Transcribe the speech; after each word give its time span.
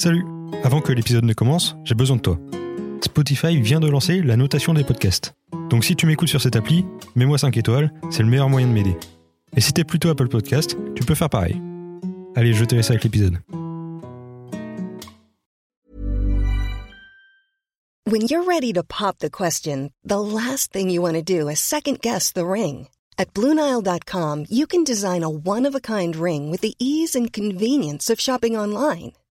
Salut 0.00 0.24
Avant 0.62 0.80
que 0.80 0.92
l'épisode 0.92 1.24
ne 1.24 1.32
commence, 1.32 1.74
j'ai 1.82 1.96
besoin 1.96 2.14
de 2.14 2.22
toi. 2.22 2.38
Spotify 3.02 3.60
vient 3.60 3.80
de 3.80 3.88
lancer 3.88 4.22
la 4.22 4.36
notation 4.36 4.72
des 4.72 4.84
podcasts. 4.84 5.34
Donc 5.70 5.84
si 5.84 5.96
tu 5.96 6.06
m'écoutes 6.06 6.28
sur 6.28 6.40
cette 6.40 6.54
appli, 6.54 6.84
mets-moi 7.16 7.36
5 7.36 7.56
étoiles, 7.56 7.92
c'est 8.08 8.22
le 8.22 8.28
meilleur 8.28 8.48
moyen 8.48 8.68
de 8.68 8.72
m'aider. 8.72 8.96
Et 9.56 9.60
si 9.60 9.72
t'es 9.72 9.82
plutôt 9.82 10.08
Apple 10.08 10.28
Podcast, 10.28 10.76
tu 10.94 11.02
peux 11.02 11.16
faire 11.16 11.28
pareil. 11.28 11.60
Allez, 12.36 12.52
je 12.52 12.64
te 12.64 12.76
laisse 12.76 12.90
avec 12.90 13.02
l'épisode. 13.02 13.38
When 18.06 18.22
you're 18.22 18.46
ready 18.46 18.72
to 18.74 18.84
pop 18.84 19.18
the 19.18 19.28
question, 19.28 19.90
the 20.04 20.20
last 20.20 20.72
thing 20.72 20.90
you 20.90 21.02
want 21.02 21.14
to 21.14 21.22
do 21.22 21.48
is 21.48 21.56
second 21.56 21.98
guess 22.00 22.32
the 22.32 22.46
ring. 22.46 22.86
At 23.18 23.34
Bluenile.com, 23.34 24.44
you 24.48 24.68
can 24.68 24.84
design 24.84 25.24
a 25.24 25.28
one 25.28 25.66
of 25.66 25.74
a 25.74 25.80
kind 25.80 26.14
ring 26.14 26.52
with 26.52 26.60
the 26.60 26.76
ease 26.78 27.16
and 27.16 27.32
convenience 27.32 28.10
of 28.10 28.20
shopping 28.20 28.56
online. 28.56 29.14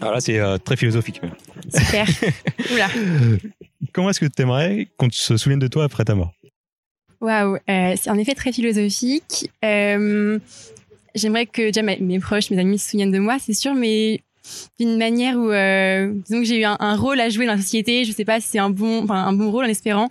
Alors 0.00 0.14
là, 0.14 0.20
c'est 0.20 0.38
euh, 0.38 0.58
très 0.58 0.76
philosophique. 0.76 1.20
Super. 1.74 2.06
Oula. 2.72 2.88
Comment 3.92 4.10
est-ce 4.10 4.20
que 4.20 4.26
tu 4.26 4.42
aimerais 4.42 4.88
qu'on 4.96 5.08
se 5.10 5.36
souvienne 5.36 5.58
de 5.58 5.68
toi 5.68 5.84
après 5.84 6.04
ta 6.04 6.14
mort? 6.14 6.32
Waouh, 7.20 7.56
euh, 7.68 7.94
c'est 7.96 8.08
en 8.10 8.16
effet 8.18 8.34
très 8.34 8.52
philosophique. 8.52 9.50
Euh, 9.64 10.38
J'aimerais 11.14 11.46
que 11.46 11.62
déjà 11.62 11.82
mes 11.82 12.20
proches, 12.20 12.50
mes 12.50 12.58
amis 12.58 12.78
se 12.78 12.90
souviennent 12.90 13.10
de 13.10 13.18
moi, 13.18 13.38
c'est 13.40 13.52
sûr, 13.52 13.74
mais 13.74 14.20
d'une 14.78 14.96
manière 14.96 15.36
où, 15.36 15.50
euh, 15.50 16.12
disons 16.26 16.40
que 16.40 16.46
j'ai 16.46 16.60
eu 16.60 16.64
un, 16.64 16.76
un, 16.80 16.96
rôle 16.96 17.20
à 17.20 17.28
jouer 17.28 17.46
dans 17.46 17.52
la 17.52 17.60
société. 17.60 18.04
Je 18.04 18.12
sais 18.12 18.24
pas 18.24 18.40
si 18.40 18.48
c'est 18.48 18.58
un 18.58 18.70
bon, 18.70 19.04
enfin 19.04 19.26
un 19.26 19.32
bon 19.32 19.50
rôle 19.50 19.64
en 19.64 19.68
espérant. 19.68 20.08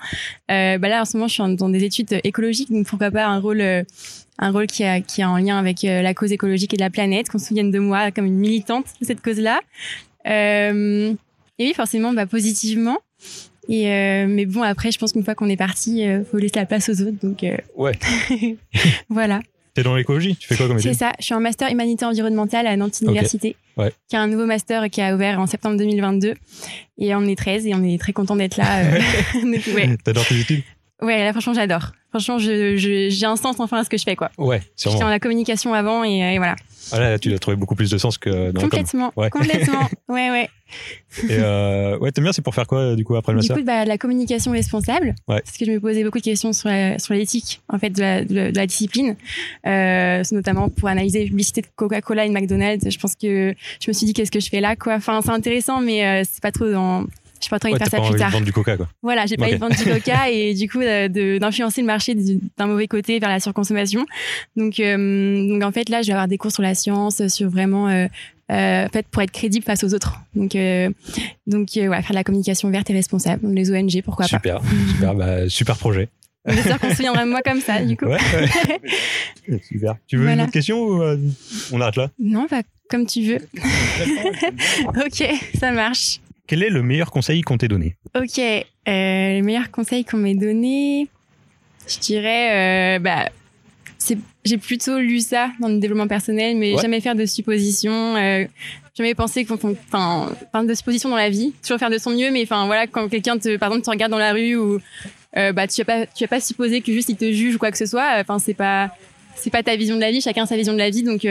Euh, 0.52 0.78
bah 0.78 0.90
là, 0.90 1.02
en 1.02 1.06
ce 1.06 1.18
moment, 1.18 1.28
je 1.28 1.34
suis 1.34 1.44
en, 1.44 1.50
dans 1.50 1.70
des 1.70 1.84
études 1.84 2.20
écologiques, 2.24 2.72
donc 2.72 2.88
pourquoi 2.88 3.12
pas 3.12 3.26
un 3.26 3.40
rôle, 3.40 3.62
euh, 3.62 3.84
un 4.38 4.52
rôle 4.52 4.68
qui 4.68 4.84
a, 4.84 5.02
qui 5.02 5.22
est 5.22 5.26
en 5.26 5.38
lien 5.38 5.58
avec 5.58 5.84
euh, 5.84 6.02
la 6.02 6.14
cause 6.14 6.32
écologique 6.32 6.74
et 6.74 6.78
de 6.78 6.82
la 6.82 6.90
planète, 6.90 7.30
qu'on 7.30 7.40
se 7.40 7.48
souvienne 7.48 7.72
de 7.72 7.80
moi 7.80 8.12
comme 8.12 8.26
une 8.26 8.38
militante 8.38 8.86
de 9.02 9.06
cette 9.06 9.22
cause-là. 9.22 9.60
Euh, 10.28 11.14
et 11.60 11.66
oui, 11.66 11.74
forcément, 11.74 12.14
bah, 12.14 12.26
positivement. 12.26 12.98
Et 13.70 13.88
euh, 13.92 14.26
mais 14.28 14.46
bon, 14.48 14.64
après, 14.64 14.92
je 14.92 14.98
pense 14.98 15.14
qu'une 15.14 15.24
fois 15.24 15.36
qu'on 15.36 15.48
est 15.48 15.58
parti, 15.58 16.04
euh, 16.08 16.24
faut 16.26 16.38
laisser 16.38 16.56
la 16.56 16.66
place 16.66 16.90
aux 16.90 17.02
autres. 17.02 17.20
Donc 17.22 17.44
euh, 17.44 17.56
Ouais. 17.76 17.92
voilà. 19.10 19.42
T'es 19.80 19.84
dans 19.84 19.96
l'écologie 19.96 20.36
Tu 20.36 20.48
fais 20.48 20.56
quoi 20.58 20.68
comme 20.68 20.80
C'est 20.80 20.90
étude 20.90 21.00
ça. 21.00 21.14
Je 21.20 21.26
suis 21.26 21.34
en 21.34 21.40
master 21.40 21.72
humanité 21.72 22.04
environnementale 22.06 22.68
à 22.68 22.76
Nantes 22.76 23.00
Université, 23.02 23.56
Ouais. 23.78 23.94
qui 24.10 24.16
a 24.18 24.22
un 24.22 24.28
nouveau 24.28 24.46
master 24.46 24.90
qui 24.90 25.02
a 25.02 25.16
ouvert 25.16 25.40
en 25.40 25.48
septembre 25.48 25.78
2022. 25.78 26.34
Et 26.98 27.16
on 27.16 27.24
est 27.26 27.38
13 27.38 27.66
et 27.68 27.74
on 27.76 27.84
est 27.84 27.98
très 28.00 28.12
content 28.14 28.36
d'être 28.36 28.58
là. 28.58 28.80
euh. 28.84 29.00
Ouais. 29.74 29.96
T'adores 30.04 30.26
tes 30.28 30.40
études? 30.40 30.64
Ouais, 31.02 31.24
là, 31.24 31.32
franchement, 31.32 31.54
j'adore. 31.54 31.94
Franchement, 32.10 32.40
je, 32.40 32.76
je, 32.76 33.08
j'ai 33.10 33.26
un 33.26 33.38
sens 33.38 33.58
enfin 33.60 33.78
à 33.78 33.84
ce 33.86 33.90
que 33.90 33.98
je 33.98 34.04
fais, 34.04 34.18
quoi. 34.18 34.32
Ouais, 34.38 34.60
J'étais 34.76 34.90
sûrement. 34.90 35.06
en 35.06 35.10
la 35.10 35.20
communication 35.20 35.74
avant 35.74 36.04
et, 36.04 36.18
et 36.20 36.38
voilà. 36.40 36.56
Ah 36.92 37.00
là, 37.00 37.20
tu 37.20 37.34
as 37.34 37.40
trouvé 37.40 37.58
beaucoup 37.58 37.76
plus 37.76 37.90
de 37.90 37.98
sens 37.98 38.18
que 38.18 38.52
dans 38.52 38.62
complètement, 38.62 39.12
Ouais. 39.16 39.30
complètement. 39.30 39.88
Ouais, 40.10 40.30
ouais. 40.32 40.50
Et 41.28 41.38
euh, 41.40 41.98
ouais, 41.98 42.12
t'aimes 42.12 42.24
bien, 42.26 42.32
c'est 42.34 42.44
pour 42.44 42.54
faire 42.54 42.68
quoi 42.68 42.96
du 42.96 43.04
coup 43.04 43.16
après 43.16 43.34
le 43.34 43.40
Du 43.40 43.48
master 43.48 43.58
coup, 43.58 43.64
bah, 43.64 43.86
la 43.86 43.98
communication 43.98 44.52
responsable, 44.52 45.16
Ouais. 45.28 45.42
parce 45.44 45.58
que 45.58 45.66
je 45.66 45.72
me 45.72 45.80
posais 45.80 46.04
beaucoup 46.04 46.20
de 46.20 46.24
questions 46.24 46.54
sur 46.54 46.70
la- 46.70 47.00
sur 47.00 47.16
l'éthique 47.16 47.62
en 47.70 47.80
fait 47.80 47.90
de 47.90 48.00
la, 48.02 48.24
de 48.24 48.36
la- 48.36 48.52
de 48.52 48.56
la 48.56 48.68
discipline, 48.68 49.16
euh, 49.66 50.24
notamment 50.32 50.70
pour 50.70 50.88
analyser 50.90 51.20
la 51.24 51.26
publicité 51.30 51.62
de 51.62 51.68
Coca-Cola 51.76 52.26
et 52.26 52.30
de 52.30 52.34
McDonald's. 52.34 52.88
Je 52.90 53.00
pense 53.00 53.16
que 53.16 53.56
je 53.82 53.90
me 53.90 53.94
suis 53.94 54.06
dit 54.06 54.14
qu'est-ce 54.14 54.32
que 54.32 54.40
je 54.40 54.50
fais 54.50 54.62
là, 54.62 54.76
quoi. 54.76 54.96
Enfin, 54.96 55.22
c'est 55.24 55.32
intéressant, 55.32 55.82
mais 55.82 56.06
euh, 56.06 56.24
c'est 56.30 56.42
pas 56.42 56.52
trop 56.52 56.70
dans. 56.70 57.06
Je 57.40 57.46
suis 57.46 57.50
pas 57.50 57.58
envie 57.64 57.74
Ouais, 57.74 57.80
de 57.80 57.84
faire 57.84 57.90
pas 57.92 57.98
ça 57.98 58.02
envie 58.02 58.10
plus 58.12 58.18
de 58.18 58.20
tard. 58.20 58.32
vendre 58.32 58.46
du 58.46 58.52
coca 58.54 58.78
quoi. 58.78 58.90
Voilà, 59.02 59.26
j'ai 59.26 59.38
pas 59.38 59.44
Ok. 59.46 59.50
envie 59.50 59.56
de 59.60 59.62
vendre 59.62 59.76
du 59.76 59.84
Coca 60.04 60.30
et 60.30 60.54
du 60.54 60.70
coup 60.70 60.82
euh, 60.82 61.08
de- 61.08 61.38
d'influencer 61.38 61.82
le 61.82 61.88
marché 61.88 62.16
du- 62.16 62.40
d'un 62.58 62.68
mauvais 62.68 62.88
côté 62.88 63.18
vers 63.20 63.30
la 63.30 63.40
surconsommation. 63.40 64.06
Donc, 64.56 64.80
euh, 64.80 65.48
donc 65.48 65.64
en 65.64 65.72
fait 65.72 65.90
là, 65.90 66.02
je 66.02 66.08
vais 66.08 66.14
avoir 66.14 66.28
des 66.28 66.38
cours 66.38 66.52
sur 66.52 66.62
la 66.64 66.76
science, 66.76 67.26
sur 67.28 67.50
vraiment, 67.50 67.88
euh, 67.88 68.08
euh, 68.52 68.86
en 68.86 68.90
fait, 68.90 69.06
pour 69.08 69.22
être 69.22 69.32
crédible 69.32 69.64
face 69.64 69.84
aux 69.84 69.94
autres. 69.94 70.16
Donc, 70.36 70.56
euh, 70.56 70.90
donc 71.48 71.70
euh, 71.78 71.88
ouais, 71.88 72.02
faire 72.02 72.10
de 72.12 72.16
la 72.16 72.24
communication 72.24 72.70
verte 72.72 72.90
et 72.90 72.94
responsable. 72.94 73.44
Donc, 73.44 73.56
Les 73.56 73.72
ONG, 73.72 74.02
pourquoi 74.04 74.26
pas. 74.26 74.38
Super, 74.38 74.62
super, 74.94 75.16
bah, 75.16 75.48
super 75.50 75.78
projet. 75.78 76.10
J'espère 76.48 76.80
qu'on 76.80 76.90
se 76.90 76.96
souviendra 76.96 77.26
de 77.26 77.30
moi 77.30 77.42
comme 77.46 77.60
ça, 77.62 77.82
du 77.84 77.96
coup. 77.96 78.06
Ouais, 78.06 78.18
ouais. 79.48 79.62
super. 79.70 79.96
Tu 80.08 80.16
veux 80.18 80.24
une 80.24 80.28
Voilà. 80.30 80.44
autre 80.44 80.52
question 80.54 80.82
ou 80.82 81.02
euh, 81.04 81.18
on 81.72 81.80
arrête 81.82 81.98
là? 81.98 82.10
Non, 82.18 82.48
bah, 82.50 82.62
comme 82.90 83.06
tu 83.06 83.22
veux. 83.22 83.38
ok, 84.88 85.24
ça 85.60 85.72
marche. 85.72 86.20
Quel 86.50 86.64
est 86.64 86.70
le 86.72 86.82
meilleur 86.82 87.12
conseil 87.12 87.44
qu'on 87.44 87.60
t'ait 87.60 87.68
donné 87.68 87.96
Ok, 88.18 88.40
euh, 88.40 88.64
le 88.88 89.42
meilleur 89.44 89.70
conseil 89.70 90.04
qu'on 90.04 90.18
m'ait 90.18 90.34
donné, 90.34 91.08
je 91.88 92.00
dirais, 92.00 92.96
euh, 92.96 93.00
bah, 93.00 93.30
j'ai 94.44 94.58
plutôt 94.58 94.98
lu 94.98 95.20
ça 95.20 95.52
dans 95.60 95.68
le 95.68 95.78
développement 95.78 96.08
personnel, 96.08 96.58
mais 96.58 96.74
Ouais. 96.74 96.82
jamais 96.82 97.02
faire 97.02 97.14
de 97.14 97.28
suppositions, 97.28 98.16
euh, 98.16 98.46
jamais 98.98 99.14
penser 99.14 99.46
qu'on, 99.46 99.60
enfin, 99.94 100.64
de 100.64 100.74
suppositions 100.74 101.10
dans 101.10 101.18
la 101.18 101.30
vie, 101.30 101.54
toujours 101.62 101.78
faire 101.78 101.92
de 101.92 102.00
son 102.00 102.10
mieux, 102.10 102.32
mais 102.32 102.42
enfin 102.42 102.66
voilà, 102.66 102.88
quand 102.88 103.08
quelqu'un 103.10 103.38
te, 103.38 103.56
par 103.58 103.70
exemple, 103.70 103.86
te 103.86 103.92
regarde 103.92 104.12
dans 104.12 104.18
la 104.18 104.34
rue 104.34 104.56
ou, 104.56 104.80
euh, 105.38 105.52
bah, 105.54 105.68
tu 105.68 105.84
vas 105.84 105.86
pas, 105.86 106.06
tu 106.08 106.24
vas 106.24 106.28
pas 106.30 106.40
supposer 106.42 106.82
que 106.82 106.92
juste 106.92 107.10
il 107.10 107.16
te 107.16 107.32
juge 107.32 107.58
ou 107.58 107.60
quoi 107.60 107.70
que 107.70 107.78
ce 107.78 107.86
soit, 107.86 108.16
enfin, 108.22 108.40
c'est 108.40 108.56
pas, 108.56 108.90
c'est 109.36 109.52
pas 109.52 109.62
ta 109.62 109.76
vision 109.76 109.98
de 109.98 110.02
la 110.02 110.10
vie, 110.10 110.20
chacun 110.20 110.48
sa 110.48 110.56
vision 110.58 110.74
de 110.74 110.80
la 110.80 110.90
vie, 110.90 111.04
donc, 111.04 111.26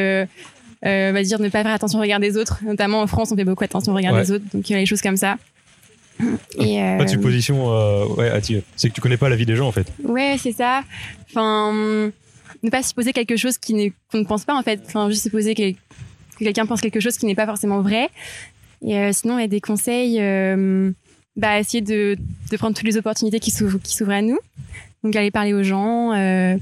euh, 0.84 1.09
euh, 1.09 1.12
va 1.12 1.22
dire 1.22 1.39
ne 1.41 1.49
pas 1.49 1.62
faire 1.62 1.72
attention 1.72 1.99
au 1.99 2.03
regard 2.03 2.21
des 2.21 2.37
autres, 2.37 2.59
notamment 2.65 3.00
en 3.03 3.06
France, 3.06 3.33
on 3.33 3.37
fait 3.37 3.44
beaucoup 3.44 3.65
attention 3.65 3.93
au 3.93 3.97
regard 3.97 4.15
Ouais. 4.15 4.22
des 4.22 4.33
autres, 4.33 4.44
donc 4.53 4.69
il 4.69 4.72
y 4.72 4.77
a 4.77 4.78
les 4.78 4.87
choses 4.87 5.03
comme 5.03 5.16
ça. 5.16 5.37
Et, 6.59 6.78
Pas 6.81 6.99
de 6.99 7.03
euh, 7.05 7.06
supposition, 7.06 7.72
euh, 7.72 8.06
ouais, 8.16 8.28
Ati, 8.31 8.62
c'est 8.77 8.88
que 8.88 8.94
tu 8.94 9.00
connais 9.00 9.17
pas 9.17 9.28
la 9.28 9.37
vie 9.37 9.47
des 9.47 9.55
gens 9.56 9.69
en 9.69 9.72
fait. 9.72 9.87
Ouais, 10.03 10.37
c'est 10.38 10.53
ça. 10.53 10.83
Enfin, 11.31 11.72
ne 12.62 12.71
pas 12.71 12.83
supposer 12.83 13.12
quelque 13.12 13.37
chose 13.37 13.56
qui 13.59 13.75
n'est- 13.75 13.93
qu'on 14.11 14.19
ne 14.19 14.25
pense 14.25 14.44
pas 14.44 14.55
en 14.56 14.62
fait. 14.62 14.81
Enfin, 14.87 15.09
juste 15.11 15.22
supposer 15.22 15.55
que, 15.55 15.71
que 15.72 15.77
quelqu'un 16.41 16.67
pense 16.67 16.81
quelque 16.81 16.99
chose 17.00 17.17
qui 17.17 17.27
n'est 17.27 17.37
pas 17.37 17.47
forcément 17.47 17.81
vrai. 17.83 18.09
Et 18.84 18.97
euh, 18.99 19.11
sinon, 19.12 19.38
il 19.38 19.43
y 19.43 19.44
a 19.44 19.49
des 19.49 19.61
conseils. 19.61 20.19
euh, 20.21 20.91
bah, 21.37 21.61
essayer 21.61 21.83
de, 21.83 22.17
de 22.50 22.56
prendre 22.56 22.75
toutes 22.77 22.87
les 22.88 22.97
opportunités 22.97 23.38
qui 23.38 23.53
s'ouvrent, 23.53 23.78
qui 23.78 23.94
s'ouvrent 23.94 24.11
à 24.11 24.22
nous. 24.22 24.38
Donc, 25.05 25.15
aller 25.15 25.31
parler 25.31 25.53
aux 25.55 25.62
gens, 25.62 26.12
euh, 26.12 26.56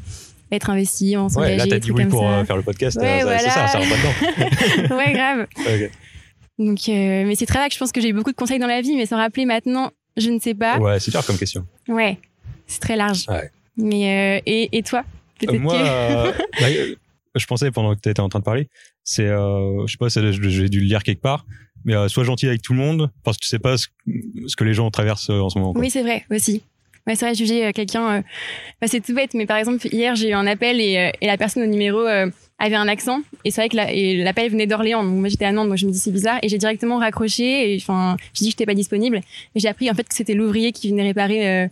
être 0.52 0.70
investi, 0.70 1.16
en 1.16 1.24
Ouais, 1.24 1.30
s'engager, 1.30 1.56
là 1.56 1.66
t'as 1.68 1.78
dit 1.78 1.90
oui 1.90 2.04
pour 2.06 2.22
ça. 2.22 2.38
euh, 2.38 2.44
faire 2.44 2.56
le 2.56 2.62
podcast, 2.62 2.96
Ouais, 3.00 3.04
euh, 3.04 3.08
ça- 3.08 3.38
c'est 3.38 3.44
voilà. 3.50 3.50
ça, 3.50 3.66
ça 3.68 3.78
rentre 3.78 3.90
pas 3.90 4.86
dedans. 4.88 4.96
ouais, 4.96 5.12
grave. 5.12 5.46
Donc, 6.58 6.78
euh, 6.88 7.24
mais 7.26 7.34
c'est 7.34 7.46
très 7.46 7.58
vague. 7.58 7.72
Je 7.72 7.78
pense 7.78 7.92
que 7.92 8.00
j'ai 8.00 8.08
eu 8.08 8.12
beaucoup 8.14 8.30
de 8.30 8.36
conseils 8.36 8.58
dans 8.58 8.66
la 8.66 8.80
vie, 8.80 8.96
mais 8.96 9.04
s'en 9.06 9.16
rappeler 9.16 9.44
maintenant, 9.44 9.90
je 10.16 10.30
ne 10.30 10.38
sais 10.38 10.54
pas. 10.54 10.78
Ouais, 10.78 10.98
c'est 11.00 11.10
dur 11.10 11.24
comme 11.26 11.36
question. 11.36 11.66
Ouais, 11.88 12.18
c'est 12.66 12.80
très 12.80 12.96
large. 12.96 13.26
Ouais. 13.28 13.50
Mais 13.76 14.38
euh, 14.38 14.42
et, 14.46 14.78
et 14.78 14.82
toi 14.82 15.04
Euh, 15.46 15.58
moi, 15.58 15.74
que- 15.74 16.60
bah, 16.60 16.96
je 17.34 17.46
pensais 17.46 17.70
pendant 17.70 17.94
que 17.94 18.00
tu 18.00 18.08
étais 18.08 18.20
en 18.20 18.28
train 18.30 18.38
de 18.38 18.44
parler, 18.44 18.68
c'est, 19.04 19.26
je 19.26 19.84
sais 19.86 19.98
pas, 19.98 20.08
j'ai 20.08 20.68
dû 20.70 20.80
le 20.80 20.86
lire 20.86 21.02
quelque 21.02 21.20
part, 21.20 21.44
mais 21.84 21.94
sois 22.08 22.24
gentil 22.24 22.46
avec 22.46 22.62
tout 22.62 22.72
le 22.72 22.78
monde 22.78 23.10
parce 23.22 23.36
que 23.36 23.42
tu 23.42 23.48
sais 23.48 23.58
pas 23.58 23.76
ce, 23.76 23.88
ce 24.46 24.56
que 24.56 24.64
les 24.64 24.72
gens 24.72 24.90
traversent 24.90 25.28
en 25.28 25.50
ce 25.50 25.58
moment. 25.58 25.72
quoi. 25.72 25.82
Oui, 25.82 25.90
c'est 25.90 26.02
vrai 26.02 26.24
aussi. 26.30 26.62
Ouais, 27.06 27.14
c'est 27.14 27.24
vrai, 27.26 27.34
juger 27.34 27.66
euh, 27.66 27.72
quelqu'un, 27.72 28.08
euh, 28.18 28.22
bah, 28.80 28.88
c'est 28.88 29.00
tout 29.00 29.14
bête, 29.14 29.34
mais 29.34 29.46
par 29.46 29.56
exemple, 29.58 29.86
hier, 29.92 30.16
j'ai 30.16 30.30
eu 30.30 30.32
un 30.34 30.46
appel 30.46 30.80
et, 30.80 30.98
euh, 30.98 31.10
et 31.20 31.26
la 31.26 31.36
personne 31.36 31.62
au 31.62 31.66
numéro 31.66 32.00
avait 32.58 32.74
un 32.74 32.88
accent. 32.88 33.20
Et 33.44 33.50
c'est 33.50 33.60
vrai 33.60 33.68
que 33.68 33.76
la- 33.76 34.24
l'appel 34.24 34.50
venait 34.50 34.66
d'Orléans. 34.66 35.04
Donc, 35.04 35.14
moi, 35.14 35.28
j'étais 35.28 35.44
à 35.44 35.52
Nantes, 35.52 35.68
donc 35.68 35.76
je 35.78 35.86
me 35.86 35.92
dis 35.92 35.98
c'est 35.98 36.10
bizarre. 36.10 36.38
Et 36.42 36.48
j'ai 36.48 36.58
directement 36.58 36.98
raccroché 36.98 37.72
et 37.74 37.76
enfin, 37.80 38.16
j'ai 38.34 38.40
dit 38.44 38.46
que 38.46 38.52
j'étais 38.52 38.66
pas 38.66 38.74
disponible. 38.74 39.18
Et 39.54 39.60
j'ai 39.60 39.68
appris 39.68 39.90
en 39.90 39.94
fait 39.94 40.08
que 40.08 40.14
c'était 40.14 40.34
l'ouvrier 40.34 40.72
qui 40.72 40.88
venait 40.90 41.02
réparer 41.02 41.48
euh, 41.48 41.68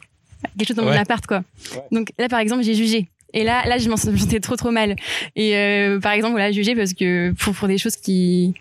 quelque 0.59 0.69
chose 0.69 0.77
dans 0.77 0.85
Ouais. 0.85 0.93
mon 0.95 1.01
appart, 1.01 1.27
quoi. 1.27 1.43
Ouais. 1.75 1.83
Donc 1.91 2.13
là, 2.19 2.29
par 2.29 2.39
exemple, 2.41 2.63
j'ai 2.63 2.75
jugé. 2.75 3.09
Et 3.33 3.43
là, 3.43 3.67
là, 3.67 3.79
je 3.79 3.89
m'en 3.89 3.97
je 3.97 4.11
me 4.11 4.17
sentais 4.17 4.39
trop, 4.41 4.55
trop 4.57 4.71
mal. 4.71 4.95
Et 5.35 5.57
euh, 5.57 5.99
par 5.99 6.13
exemple, 6.13 6.33
voilà, 6.35 6.53
jugé 6.53 6.77
parce 6.77 6.93
que 6.93 7.33
pour, 7.33 7.55
pour 7.55 7.67
des 7.67 7.79
choses 7.79 7.97
qui, 7.97 8.55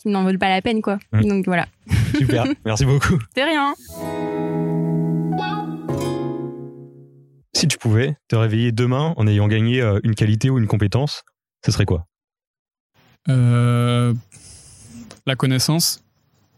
qui 0.00 0.08
n'en 0.08 0.22
valent 0.22 0.38
pas 0.38 0.50
la 0.50 0.62
peine, 0.62 0.82
quoi. 0.82 0.98
Mm. 1.12 1.24
Donc 1.24 1.46
voilà. 1.46 1.66
Super, 2.16 2.44
merci 2.64 2.84
beaucoup. 2.84 3.18
C'est 3.34 3.42
rien. 3.44 3.74
Si 7.60 7.68
tu 7.68 7.76
pouvais 7.76 8.16
te 8.28 8.36
réveiller 8.36 8.72
demain 8.72 9.12
en 9.18 9.26
ayant 9.26 9.46
gagné 9.46 9.82
euh, 9.82 10.00
une 10.02 10.14
qualité 10.14 10.48
ou 10.48 10.58
une 10.58 10.66
compétence, 10.66 11.24
ce 11.62 11.70
serait 11.70 11.84
quoi? 11.84 12.06
Euh, 13.28 14.14
la 15.26 15.36
connaissance. 15.36 16.02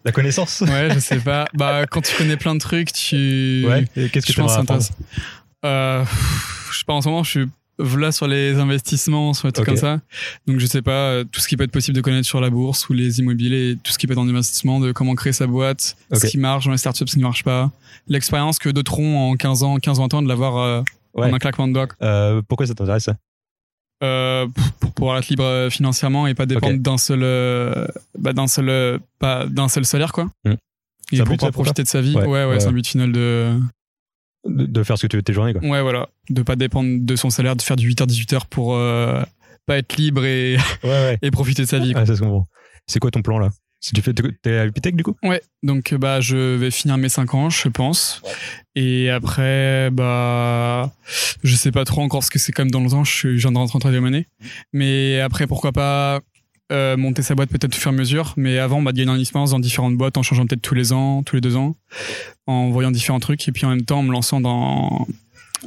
La 0.04 0.12
connaissance? 0.12 0.60
Ouais, 0.60 0.90
je 0.94 1.00
sais 1.00 1.18
pas. 1.18 1.46
Bah, 1.54 1.86
quand 1.90 2.02
tu 2.02 2.14
connais 2.16 2.36
plein 2.36 2.54
de 2.54 2.60
trucs, 2.60 2.92
tu. 2.92 3.64
Ouais, 3.66 3.84
qu'est-ce 3.94 4.26
que 4.26 4.32
tu 4.32 4.40
pense 4.40 4.52
aimerais 4.52 4.56
que 4.58 4.62
apprendre? 4.62 4.82
c'est 4.82 4.92
intéressant. 4.92 4.94
Euh, 5.64 6.04
je 6.70 6.78
sais 6.78 6.84
pas, 6.86 6.92
en 6.92 7.02
ce 7.02 7.08
moment, 7.08 7.24
je 7.24 7.30
suis 7.30 7.46
voilà 7.78 8.12
sur 8.12 8.26
les 8.26 8.56
investissements, 8.58 9.32
sur 9.34 9.48
des 9.48 9.52
trucs 9.52 9.66
comme 9.66 9.76
ça. 9.76 10.00
Donc 10.46 10.58
je 10.58 10.66
sais 10.66 10.82
pas 10.82 10.90
euh, 11.10 11.24
tout 11.24 11.40
ce 11.40 11.48
qui 11.48 11.56
peut 11.56 11.64
être 11.64 11.70
possible 11.72 11.96
de 11.96 12.00
connaître 12.02 12.26
sur 12.26 12.40
la 12.40 12.50
bourse 12.50 12.88
ou 12.88 12.92
les 12.92 13.18
immobiliers, 13.20 13.76
tout 13.82 13.92
ce 13.92 13.98
qui 13.98 14.06
peut 14.06 14.12
être 14.12 14.18
en 14.18 14.28
investissement, 14.28 14.78
de 14.80 14.92
comment 14.92 15.14
créer 15.14 15.32
sa 15.32 15.46
boîte, 15.46 15.96
ce 16.12 16.26
qui 16.26 16.38
marche 16.38 16.66
dans 16.66 16.72
les 16.72 16.78
startups, 16.78 17.06
ce 17.06 17.12
qui 17.14 17.18
ne 17.18 17.24
marche 17.24 17.44
pas, 17.44 17.70
l'expérience 18.08 18.58
que 18.58 18.68
d'autres 18.68 18.98
ont 18.98 19.30
en 19.30 19.36
15 19.36 19.62
ans, 19.62 19.76
15 19.78 19.98
20 19.98 20.14
ans 20.14 20.22
de 20.22 20.28
l'avoir 20.28 20.56
euh, 20.58 20.82
Ouais. 21.14 21.30
en 21.30 21.34
un 21.34 21.38
claquement 21.38 21.68
de 21.68 21.74
doigts. 21.74 21.88
Euh, 22.00 22.40
pourquoi 22.48 22.66
ça 22.66 22.74
t'intéresse 22.74 23.04
ça? 23.04 23.16
Euh, 24.02 24.46
pour 24.80 24.92
pouvoir 24.92 25.18
être 25.18 25.28
libre 25.28 25.44
euh, 25.44 25.68
financièrement 25.70 26.26
et 26.26 26.34
pas 26.34 26.46
dépendre 26.46 26.78
d'un 26.78 26.96
seul 26.98 27.20
bah, 28.18 28.32
d'un 28.32 28.46
seul 28.46 28.98
pas 29.18 29.46
d'un 29.46 29.68
seul 29.68 29.84
salaire 29.84 30.12
quoi. 30.12 30.30
Hmm. 30.44 30.54
Et 31.12 31.18
pour 31.18 31.36
pouvoir 31.36 31.52
profiter 31.52 31.82
de 31.82 31.88
sa 31.88 32.00
vie. 32.00 32.16
Ouais, 32.16 32.22
Ouais 32.22 32.28
ouais, 32.28 32.44
ouais. 32.46 32.60
c'est 32.60 32.68
un 32.68 32.72
but 32.72 32.86
final 32.86 33.12
de 33.12 33.52
de, 34.44 34.66
de 34.66 34.82
faire 34.82 34.96
ce 34.98 35.02
que 35.02 35.06
tu 35.08 35.16
veux 35.16 35.22
de 35.22 35.24
tes 35.24 35.32
journées 35.32 35.52
quoi. 35.52 35.62
ouais 35.62 35.82
voilà, 35.82 36.08
de 36.30 36.42
pas 36.42 36.56
dépendre 36.56 36.88
de 37.00 37.16
son 37.16 37.30
salaire, 37.30 37.56
de 37.56 37.62
faire 37.62 37.76
du 37.76 37.88
8h 37.90 38.06
18h 38.06 38.40
pour 38.50 38.74
euh, 38.74 39.22
pas 39.66 39.78
être 39.78 39.96
libre 39.96 40.24
et, 40.24 40.56
Ouais 40.82 40.88
ouais. 40.90 41.18
et 41.22 41.30
profiter 41.30 41.62
de 41.62 41.68
sa 41.68 41.78
vie. 41.78 41.92
quoi. 41.92 42.02
Ah, 42.02 42.06
ça 42.06 42.16
se 42.16 42.20
comprend. 42.20 42.46
C'est 42.86 42.98
quoi 42.98 43.10
ton 43.10 43.22
plan 43.22 43.38
là? 43.38 43.50
Si 43.84 43.92
tu 43.92 44.00
fais 44.00 44.12
t'es 44.14 44.58
à 44.58 44.64
Epitech 44.66 44.94
du 44.94 45.02
coup? 45.02 45.16
Ouais, 45.24 45.42
donc 45.64 45.92
euh, 45.92 45.98
bah 45.98 46.20
je 46.20 46.36
vais 46.54 46.70
finir 46.70 46.98
mes 46.98 47.08
5 47.08 47.34
ans, 47.34 47.50
je 47.50 47.68
pense. 47.68 48.22
Et 48.76 49.10
après 49.10 49.90
bah 49.90 50.92
je 51.42 51.56
sais 51.56 51.72
pas 51.72 51.84
trop 51.84 52.00
encore 52.02 52.22
ce 52.22 52.30
que 52.30 52.38
c'est 52.38 52.56
même 52.58 52.70
dans 52.70 52.80
le 52.80 52.90
temps, 52.90 53.02
je 53.02 53.12
suis- 53.12 53.38
je 53.38 53.42
viens 53.42 53.50
de 53.52 53.58
rentrer 53.58 53.76
en 53.76 53.80
troisième 53.80 54.04
année. 54.04 54.28
Mais 54.72 55.18
après 55.20 55.48
pourquoi 55.48 55.72
pas 55.72 56.20
euh, 56.72 56.96
monter 56.96 57.22
sa 57.22 57.34
boîte 57.34 57.50
peut-être 57.50 57.76
au 57.76 57.78
fur 57.78 57.92
et 57.92 57.94
à 57.94 57.96
mesure, 57.96 58.34
mais 58.36 58.58
avant 58.58 58.82
bah 58.82 58.92
de 58.92 58.96
gagner 58.98 59.10
en 59.10 59.18
expérience 59.18 59.50
dans 59.50 59.60
différentes 59.60 59.96
boîtes 59.96 60.16
en 60.16 60.22
changeant 60.22 60.46
peut-être 60.46 60.62
tous 60.62 60.74
les 60.74 60.92
ans, 60.92 61.22
tous 61.22 61.36
les 61.36 61.40
deux 61.40 61.56
ans, 61.56 61.76
en 62.46 62.70
voyant 62.70 62.90
différents 62.90 63.20
trucs 63.20 63.46
et 63.46 63.52
puis 63.52 63.64
en 63.66 63.70
même 63.70 63.82
temps 63.82 64.00
en 64.00 64.02
me 64.02 64.12
lançant 64.12 64.40
dans 64.40 65.06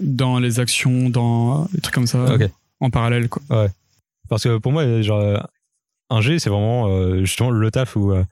dans 0.02 0.40
les 0.40 0.60
actions, 0.60 1.10
dans 1.10 1.66
des 1.74 1.82
trucs 1.82 1.96
comme 1.96 2.08
ça 2.08 2.38
en 2.82 2.90
parallèle 2.90 3.30
quoi. 3.30 3.70
Parce 4.28 4.44
que 4.44 4.58
pour 4.58 4.72
moi, 4.72 5.02
genre, 5.02 5.48
un 6.10 6.22
G, 6.22 6.40
c'est 6.40 6.50
vraiment 6.50 6.88
euh, 6.88 7.20
justement 7.22 7.50
le 7.50 7.72
taf 7.72 7.96
où, 7.96 8.12
euh, 8.12 8.24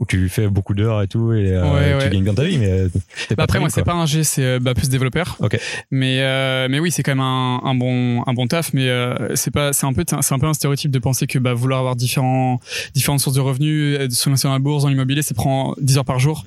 où 0.00 0.06
tu 0.06 0.28
fais 0.30 0.48
beaucoup 0.48 0.72
d'heures 0.74 1.02
et 1.02 1.06
tout 1.08 1.32
et 1.34 1.52
euh, 1.52 1.62
Ouais, 1.74 1.90
tu 1.98 2.04
ouais. 2.04 2.10
gagnes 2.10 2.24
bien 2.24 2.34
ta 2.34 2.44
vie, 2.44 2.56
mais 2.58 2.70
euh, 2.70 2.88
Bah 3.28 3.36
pas 3.36 3.42
après, 3.44 3.60
moi, 3.60 3.68
c'est 3.68 3.84
pas 3.84 3.92
un 3.92 4.06
G, 4.06 4.24
c'est 4.24 4.42
euh, 4.42 4.58
bah, 4.58 4.72
plus 4.72 4.88
développeur. 4.88 5.36
Ok. 5.40 5.60
Mais 5.90 6.20
euh, 6.22 6.68
mais 6.70 6.80
oui, 6.80 6.90
c'est 6.90 7.02
quand 7.02 7.12
même 7.12 7.20
un, 7.20 7.60
un 7.62 7.74
bon 7.74 8.22
un 8.26 8.32
bon 8.32 8.46
taf, 8.46 8.72
mais 8.72 8.88
euh, 8.88 9.36
c'est 9.36 9.50
pas 9.52 9.74
c'est 9.74 9.84
un 9.86 9.92
peu 9.92 10.04
c'est 10.22 10.34
un 10.34 10.38
peu 10.38 10.46
un 10.46 10.54
stéréotype 10.54 10.90
de 10.90 10.98
penser 10.98 11.26
que 11.26 11.38
bah 11.38 11.52
vouloir 11.52 11.80
avoir 11.80 11.96
différents 11.96 12.60
différentes 12.94 13.20
sources 13.20 13.36
de 13.36 13.42
revenus, 13.42 13.98
se 14.10 14.30
lancer 14.30 14.48
dans 14.48 14.54
la 14.54 14.58
bourse, 14.58 14.84
dans 14.84 14.88
l'immobilier, 14.88 15.20
c'est 15.20 15.34
prend 15.34 15.74
10 15.80 15.98
heures 15.98 16.04
par 16.06 16.18
jour. 16.18 16.46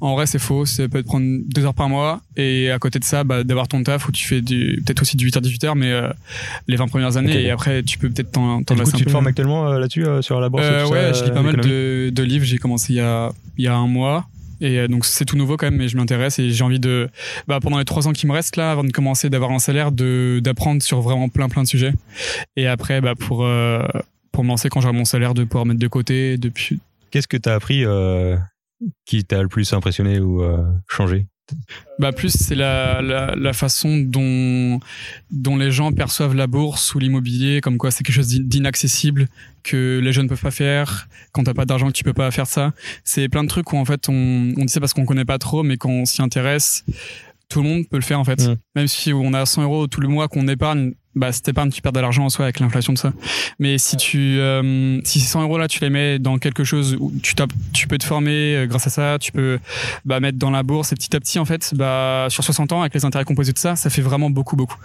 En 0.00 0.14
vrai, 0.14 0.24
c'est 0.26 0.38
faux, 0.38 0.64
ça 0.64 0.88
peut 0.88 1.02
te 1.02 1.06
prendre 1.06 1.26
2 1.54 1.64
heures 1.66 1.74
par 1.74 1.90
mois 1.90 2.22
et 2.38 2.70
à 2.70 2.78
côté 2.78 2.98
de 2.98 3.04
ça, 3.04 3.22
bah 3.22 3.44
d'avoir 3.44 3.68
ton 3.68 3.82
taf 3.82 4.08
où 4.08 4.12
tu 4.12 4.26
fais 4.26 4.40
du 4.40 4.82
peut-être 4.84 5.02
aussi 5.02 5.18
du 5.18 5.28
8h 5.28 5.42
18h 5.42 5.74
mais 5.76 5.92
euh, 5.92 6.08
les 6.68 6.76
20 6.76 6.88
premières 6.88 7.16
années 7.18 7.42
et 7.42 7.50
après 7.50 7.82
tu 7.82 7.98
peux 7.98 8.08
peut-être 8.08 8.32
t'en 8.32 8.62
t'en 8.62 8.74
tu 8.76 9.04
te 9.04 9.10
formes 9.10 9.26
actuellement 9.26 9.64
là-dessus 9.74 10.06
euh, 10.06 10.22
sur 10.22 10.40
la 10.40 10.48
bourse 10.48 10.64
ouais, 10.64 11.12
ça, 11.12 11.12
je 11.12 11.24
lis 11.24 11.30
pas 11.32 11.42
mal 11.42 11.56
de 11.56 12.22
livres. 12.22 12.44
J'ai 12.44 12.58
commencé 12.58 12.93
il 12.94 12.98
y 12.98 13.00
a, 13.00 13.32
il 13.58 13.64
y 13.64 13.68
a 13.68 13.74
un 13.74 13.86
mois. 13.86 14.26
Et 14.60 14.78
euh, 14.78 14.88
donc 14.88 15.04
c'est 15.04 15.24
tout 15.24 15.36
nouveau 15.36 15.56
quand 15.56 15.66
même, 15.66 15.76
mais 15.76 15.88
je 15.88 15.96
m'intéresse 15.96 16.38
et 16.38 16.50
j'ai 16.50 16.64
envie 16.64 16.78
de, 16.78 17.10
bah, 17.48 17.58
pendant 17.60 17.78
les 17.78 17.84
trois 17.84 18.06
ans 18.06 18.12
qui 18.12 18.26
me 18.26 18.32
restent 18.32 18.56
là, 18.56 18.70
avant 18.70 18.84
de 18.84 18.92
commencer 18.92 19.28
d'avoir 19.28 19.50
un 19.50 19.58
salaire, 19.58 19.92
de 19.92 20.40
d'apprendre 20.42 20.82
sur 20.82 21.00
vraiment 21.00 21.28
plein 21.28 21.48
plein 21.48 21.62
de 21.62 21.68
sujets. 21.68 21.92
Et 22.56 22.66
après, 22.66 23.00
bah, 23.00 23.14
pour 23.14 23.44
euh, 23.44 23.82
pour 24.32 24.44
me 24.44 24.48
lancer 24.48 24.68
quand 24.68 24.80
j'aurai 24.80 24.94
mon 24.94 25.04
salaire, 25.04 25.34
de 25.34 25.44
pouvoir 25.44 25.66
mettre 25.66 25.80
de 25.80 25.88
côté. 25.88 26.38
Depuis, 26.38 26.80
Qu'est-ce 27.10 27.28
que 27.28 27.36
t'as 27.36 27.54
appris 27.54 27.84
euh, 27.84 28.36
qui 29.06 29.24
t'a 29.24 29.40
le 29.40 29.48
plus 29.48 29.72
impressionné 29.72 30.18
ou 30.18 30.42
euh, 30.42 30.64
changé? 30.88 31.26
Bah 31.98 32.12
plus 32.12 32.30
c'est 32.30 32.54
la, 32.54 33.02
la 33.02 33.34
la 33.36 33.52
façon 33.52 33.98
dont 33.98 34.80
dont 35.30 35.56
les 35.56 35.70
gens 35.70 35.92
perçoivent 35.92 36.34
la 36.34 36.46
bourse 36.46 36.94
ou 36.94 36.98
l'immobilier, 36.98 37.60
comme 37.60 37.76
quoi 37.78 37.90
c'est 37.90 38.02
quelque 38.02 38.16
chose 38.16 38.28
d'in- 38.28 38.42
d'inaccessible 38.44 39.28
que 39.62 40.00
les 40.02 40.12
jeunes 40.12 40.28
peuvent 40.28 40.40
pas 40.40 40.50
faire. 40.50 41.08
Quand 41.32 41.44
t'as 41.44 41.54
pas 41.54 41.64
d'argent, 41.66 41.88
que 41.88 41.92
tu 41.92 42.04
peux 42.04 42.12
pas 42.14 42.30
faire 42.30 42.46
ça. 42.46 42.72
C'est 43.04 43.28
plein 43.28 43.44
de 43.44 43.48
trucs 43.48 43.72
où 43.72 43.76
en 43.76 43.84
fait 43.84 44.08
on, 44.08 44.52
on 44.56 44.64
dit 44.64 44.72
ça 44.72 44.80
parce 44.80 44.94
qu'on 44.94 45.04
connaît 45.04 45.24
pas 45.24 45.38
trop, 45.38 45.62
mais 45.62 45.76
quand 45.76 45.90
on 45.90 46.04
s'y 46.04 46.22
intéresse, 46.22 46.84
tout 47.48 47.62
le 47.62 47.68
monde 47.68 47.88
peut 47.88 47.96
le 47.98 48.02
faire 48.02 48.18
en 48.20 48.24
fait. 48.24 48.40
Mm. 48.48 48.56
Même 48.74 48.88
si 48.88 49.12
on 49.12 49.32
a 49.34 49.44
100 49.46 49.62
euros 49.62 49.86
tout 49.86 50.00
le 50.00 50.08
mois 50.08 50.28
qu'on 50.28 50.48
épargne, 50.48 50.94
bah 51.14 51.32
cette 51.32 51.48
épargne 51.48 51.70
tu 51.70 51.82
perds 51.82 51.92
de 51.92 52.00
l'argent 52.00 52.24
en 52.24 52.28
soi 52.28 52.46
avec 52.46 52.60
l'inflation 52.60 52.92
de 52.92 52.98
ça. 52.98 53.12
Mais 53.58 53.78
si 53.78 53.96
tu 53.96 54.38
euh, 54.38 55.00
si 55.04 55.20
ces 55.20 55.26
100 55.26 55.42
euros 55.42 55.58
là 55.58 55.68
tu 55.68 55.80
les 55.80 55.90
mets 55.90 56.18
dans 56.18 56.38
quelque 56.38 56.64
chose 56.64 56.96
où 56.98 57.12
tu 57.22 57.34
tu 57.72 57.86
peux 57.86 57.98
te 57.98 58.04
former 58.04 58.56
euh, 58.56 58.66
grâce 58.66 58.86
à 58.86 58.90
ça, 58.90 59.18
tu 59.20 59.32
peux 59.32 59.58
bah, 60.04 60.20
mettre 60.20 60.38
dans 60.38 60.50
la 60.50 60.62
bourse 60.62 60.92
et 60.92 60.96
petit 60.96 61.14
à 61.14 61.20
petit 61.20 61.38
en 61.38 61.44
fait 61.44 61.74
bah 61.74 62.26
sur 62.30 62.44
60 62.44 62.72
ans 62.72 62.80
avec 62.80 62.94
les 62.94 63.04
intérêts 63.04 63.24
composés 63.24 63.52
de 63.52 63.58
ça, 63.58 63.76
ça 63.76 63.90
fait 63.90 64.02
vraiment 64.02 64.30
beaucoup 64.30 64.56
beaucoup. 64.56 64.78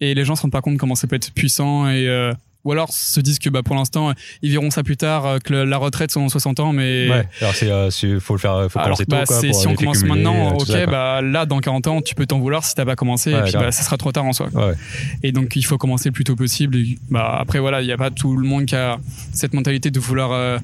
Et 0.00 0.14
les 0.14 0.24
gens 0.24 0.36
se 0.36 0.42
rendent 0.42 0.52
pas 0.52 0.62
compte 0.62 0.78
comment 0.78 0.94
ça 0.94 1.06
peut 1.06 1.16
être 1.16 1.32
puissant 1.32 1.88
et 1.88 2.08
euh, 2.08 2.32
ou 2.66 2.72
alors 2.72 2.92
se 2.92 3.20
disent 3.20 3.38
que 3.38 3.48
bah 3.48 3.62
pour 3.62 3.76
l'instant 3.76 4.12
ils 4.42 4.50
verront 4.50 4.70
ça 4.70 4.82
plus 4.82 4.96
tard 4.96 5.24
euh, 5.24 5.38
que 5.38 5.54
la 5.54 5.76
retraite 5.78 6.10
sont 6.10 6.28
60 6.28 6.60
ans 6.60 6.72
mais 6.72 7.06
Ouais. 7.06 7.28
Alors 7.40 7.54
c'est 7.54 7.70
euh, 7.70 8.20
faut 8.20 8.34
le 8.34 8.40
faire, 8.40 8.66
faut 8.70 8.78
alors 8.78 8.96
commencer 8.98 9.04
bah, 9.08 9.20
tôt 9.20 9.26
quoi. 9.26 9.40
c'est 9.40 9.48
pour 9.48 9.60
si 9.60 9.66
on 9.68 9.74
commence 9.74 10.02
maintenant, 10.02 10.48
euh, 10.48 10.54
ok, 10.54 10.66
ça, 10.66 10.86
bah 10.86 11.20
là 11.22 11.46
dans 11.46 11.60
40 11.60 11.86
ans 11.86 12.00
tu 12.02 12.14
peux 12.14 12.26
t'en 12.26 12.38
vouloir 12.38 12.64
si 12.64 12.74
t'as 12.74 12.84
pas 12.84 12.96
commencé 12.96 13.32
Ouais, 13.32 13.40
et 13.40 13.42
puis 13.44 13.52
bah, 13.52 13.72
ça 13.72 13.82
sera 13.82 13.96
trop 13.96 14.12
tard 14.12 14.24
en 14.24 14.32
soi. 14.32 14.48
Ouais. 14.52 14.74
Et 15.22 15.32
donc 15.32 15.56
il 15.56 15.62
faut 15.62 15.78
commencer 15.78 16.08
le 16.08 16.12
plus 16.12 16.24
tôt 16.24 16.36
possible. 16.36 16.76
Et, 16.76 16.98
bah 17.10 17.36
après 17.40 17.58
voilà, 17.58 17.82
il 17.82 17.86
y 17.86 17.92
a 17.92 17.96
pas 17.96 18.10
tout 18.10 18.36
le 18.36 18.46
monde 18.46 18.66
qui 18.66 18.76
a 18.76 18.98
cette 19.32 19.54
mentalité 19.54 19.90
de 19.90 20.00
vouloir 20.00 20.32
euh, 20.32 20.58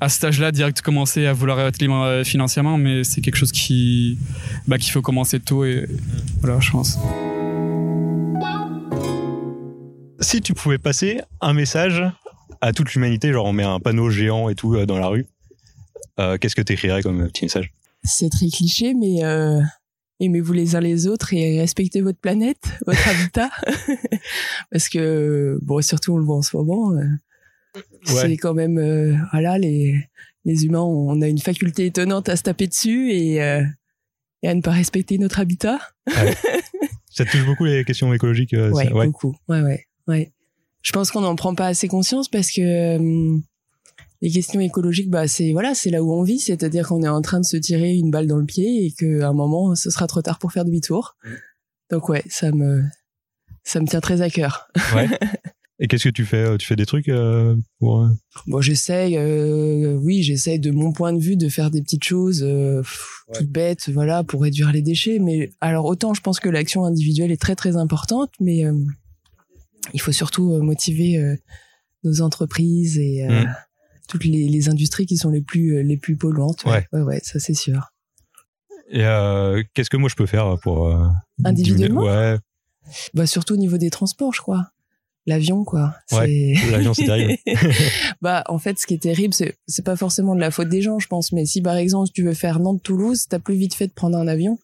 à 0.00 0.08
cet 0.08 0.24
âge-là 0.24 0.52
direct 0.52 0.80
commencer 0.82 1.26
à 1.26 1.32
vouloir 1.32 1.60
être 1.60 1.78
libre 1.78 2.02
euh, 2.02 2.24
financièrement, 2.24 2.78
mais 2.78 3.04
c'est 3.04 3.20
quelque 3.20 3.36
chose 3.36 3.52
qui 3.52 4.18
bah 4.66 4.78
qu'il 4.78 4.92
faut 4.92 5.02
commencer 5.02 5.40
tôt 5.40 5.64
et 5.64 5.86
voilà, 6.40 6.60
je 6.60 6.70
pense. 6.70 6.98
Si 10.20 10.40
tu 10.40 10.54
pouvais 10.54 10.78
passer 10.78 11.20
un 11.40 11.52
message 11.52 12.02
à 12.60 12.72
toute 12.72 12.94
l'humanité, 12.94 13.32
genre 13.32 13.46
on 13.46 13.52
met 13.52 13.64
un 13.64 13.80
panneau 13.80 14.08
géant 14.10 14.48
et 14.48 14.54
tout 14.54 14.74
euh, 14.74 14.86
dans 14.86 14.98
la 14.98 15.08
rue, 15.08 15.26
euh, 16.18 16.38
qu'est-ce 16.38 16.56
que 16.56 16.62
t'écrirais 16.62 17.02
comme 17.02 17.22
euh, 17.22 17.26
petit 17.28 17.44
message? 17.44 17.72
C'est 18.02 18.30
très 18.30 18.48
cliché, 18.48 18.94
mais 18.94 19.24
euh, 19.24 19.60
aimez-vous 20.20 20.52
les 20.52 20.74
uns 20.76 20.80
les 20.80 21.06
autres 21.06 21.34
et 21.34 21.60
respectez 21.60 22.00
votre 22.00 22.18
planète, 22.18 22.62
votre 22.86 23.08
habitat. 23.08 23.50
Parce 24.70 24.88
que, 24.88 25.58
bon, 25.62 25.82
surtout 25.82 26.14
on 26.14 26.18
le 26.18 26.24
voit 26.24 26.36
en 26.36 26.42
ce 26.42 26.56
moment, 26.56 26.92
euh, 26.92 27.04
c'est 28.04 28.36
quand 28.38 28.54
même, 28.54 28.78
voilà, 29.32 29.58
les, 29.58 30.00
les 30.46 30.64
humains, 30.64 30.80
on 30.80 31.20
a 31.20 31.28
une 31.28 31.38
faculté 31.40 31.86
étonnante 31.86 32.28
à 32.28 32.36
se 32.36 32.42
taper 32.42 32.66
dessus 32.68 33.10
et, 33.10 33.34
et 33.34 34.48
à 34.48 34.54
ne 34.54 34.62
pas 34.62 34.70
respecter 34.70 35.18
notre 35.18 35.40
habitat. 35.40 35.78
Ça 37.10 37.24
te 37.24 37.30
touche 37.30 37.44
beaucoup 37.44 37.64
les 37.64 37.84
questions 37.84 38.12
écologiques 38.14 38.54
ça- 38.54 38.70
ouais. 38.70 39.06
beaucoup. 39.06 39.34
Ouais, 39.48 39.60
ouais, 39.62 39.84
ouais. 40.08 40.32
Je 40.82 40.92
pense 40.92 41.10
qu'on 41.10 41.20
n'en 41.22 41.34
prend 41.36 41.54
pas 41.54 41.66
assez 41.66 41.88
conscience 41.88 42.28
parce 42.28 42.50
que 42.52 42.60
euh, 42.60 43.36
les 44.22 44.30
questions 44.30 44.60
écologiques, 44.60 45.10
bah 45.10 45.26
c'est 45.26 45.52
voilà, 45.52 45.74
c'est 45.74 45.90
là 45.90 46.02
où 46.02 46.12
on 46.12 46.22
vit, 46.22 46.38
c'est-à-dire 46.38 46.86
qu'on 46.88 47.02
est 47.02 47.08
en 47.08 47.22
train 47.22 47.40
de 47.40 47.44
se 47.44 47.56
tirer 47.56 47.94
une 47.94 48.10
balle 48.10 48.26
dans 48.28 48.36
le 48.38 48.46
pied 48.46 48.86
et 48.86 48.92
qu'à 48.92 49.28
un 49.28 49.32
moment, 49.32 49.74
ce 49.74 49.90
sera 49.90 50.06
trop 50.06 50.22
tard 50.22 50.38
pour 50.38 50.52
faire 50.52 50.64
demi-tour. 50.64 51.16
Donc 51.90 52.08
ouais, 52.08 52.22
ça 52.28 52.52
me 52.52 52.82
ça 53.64 53.80
me 53.80 53.86
tient 53.86 54.00
très 54.00 54.22
à 54.22 54.30
cœur. 54.30 54.68
Ouais. 54.94 55.08
Et 55.78 55.88
qu'est-ce 55.88 56.04
que 56.04 56.08
tu 56.08 56.24
fais 56.24 56.38
euh, 56.38 56.56
Tu 56.56 56.66
fais 56.66 56.76
des 56.76 56.86
trucs 56.86 57.08
euh, 57.10 57.54
pour. 57.80 58.00
euh, 58.00 58.08
Bon, 58.46 58.62
j'essaye, 58.62 59.18
euh, 59.18 59.92
oui, 60.00 60.22
j'essaye 60.22 60.58
de 60.58 60.70
mon 60.70 60.90
point 60.92 61.12
de 61.12 61.18
vue 61.20 61.36
de 61.36 61.50
faire 61.50 61.70
des 61.70 61.82
petites 61.82 62.04
choses 62.04 62.42
euh, 62.42 62.80
pff, 62.80 63.24
toutes 63.34 63.50
bêtes, 63.50 63.90
voilà, 63.90 64.24
pour 64.24 64.40
réduire 64.40 64.72
les 64.72 64.80
déchets. 64.80 65.18
Mais 65.18 65.50
alors 65.60 65.84
autant, 65.84 66.14
je 66.14 66.22
pense 66.22 66.40
que 66.40 66.48
l'action 66.48 66.84
individuelle 66.86 67.30
est 67.30 67.36
très 67.40 67.56
très 67.56 67.76
importante, 67.76 68.30
mais 68.40 68.64
euh, 68.64 68.72
il 69.94 70.00
faut 70.00 70.12
surtout 70.12 70.52
euh, 70.52 70.60
motiver 70.60 71.18
euh, 71.18 71.36
nos 72.04 72.20
entreprises 72.20 72.98
et 72.98 73.24
euh, 73.28 73.44
Mm. 73.44 73.54
toutes 74.08 74.24
les, 74.24 74.48
les 74.48 74.68
industries 74.68 75.06
qui 75.06 75.16
sont 75.16 75.30
les 75.30 75.40
plus 75.42 75.82
les 75.82 75.96
plus 75.96 76.16
polluantes. 76.16 76.64
Ouais. 76.64 76.86
ouais, 76.92 77.02
ouais, 77.02 77.20
ça 77.22 77.38
c'est 77.40 77.54
sûr. 77.54 77.92
Et 78.90 79.02
qu'est-ce 79.74 79.90
que 79.90 79.96
moi 79.96 80.08
je 80.08 80.14
peux 80.14 80.26
faire 80.26 80.56
pour. 80.62 80.94
Individuellement? 81.44 82.02
Ouais, 82.02 82.36
Bah 83.14 83.26
surtout 83.26 83.54
au 83.54 83.58
niveau 83.58 83.78
des 83.78 83.90
transports, 83.90 84.32
je 84.32 84.40
crois. 84.40 84.70
L'avion, 85.28 85.64
quoi. 85.64 85.92
Ouais. 86.12 86.54
L'avion 86.70 86.94
c'est 86.94 87.06
terrible. 87.06 87.36
bah, 88.22 88.44
en 88.46 88.58
fait, 88.58 88.78
ce 88.78 88.86
qui 88.86 88.94
est 88.94 89.02
terrible, 89.02 89.34
c'est, 89.34 89.56
c'est 89.66 89.84
pas 89.84 89.96
forcément 89.96 90.36
de 90.36 90.40
la 90.40 90.52
faute 90.52 90.68
des 90.68 90.82
gens, 90.82 91.00
je 91.00 91.08
pense. 91.08 91.32
Mais 91.32 91.44
si, 91.46 91.62
par 91.62 91.74
exemple, 91.74 92.10
tu 92.14 92.22
veux 92.22 92.32
faire 92.32 92.60
Nantes-Toulouse, 92.60 93.26
t'as 93.28 93.40
plus 93.40 93.56
vite 93.56 93.74
fait 93.74 93.88
de 93.88 93.92
prendre 93.92 94.16
un 94.16 94.28
avion 94.28 94.60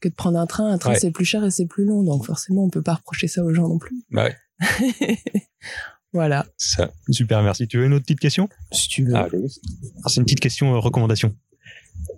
que 0.00 0.08
de 0.08 0.14
prendre 0.14 0.36
un 0.40 0.46
train. 0.46 0.66
Un 0.72 0.78
train, 0.78 0.90
Ouais. 0.94 0.98
c'est 0.98 1.12
plus 1.12 1.24
cher 1.24 1.44
et 1.44 1.52
c'est 1.52 1.66
plus 1.66 1.84
long. 1.84 2.02
Donc, 2.02 2.26
forcément, 2.26 2.64
on 2.64 2.70
peut 2.70 2.82
pas 2.82 2.94
reprocher 2.94 3.28
ça 3.28 3.44
aux 3.44 3.54
gens 3.54 3.68
non 3.68 3.78
plus. 3.78 4.02
Bah 4.10 4.24
ouais, 4.24 4.36
voilà. 6.12 6.46
ça. 6.56 6.90
Super, 7.10 7.42
merci. 7.42 7.66
Tu 7.68 7.78
veux 7.78 7.86
une 7.86 7.92
autre 7.94 8.04
petite 8.04 8.20
question? 8.20 8.48
Si 8.72 8.88
tu 8.88 9.04
veux. 9.04 9.14
Ah, 9.16 9.28
c'est 10.06 10.16
une 10.16 10.24
petite 10.24 10.40
question 10.40 10.74
euh, 10.74 10.78
recommandation. 10.78 11.34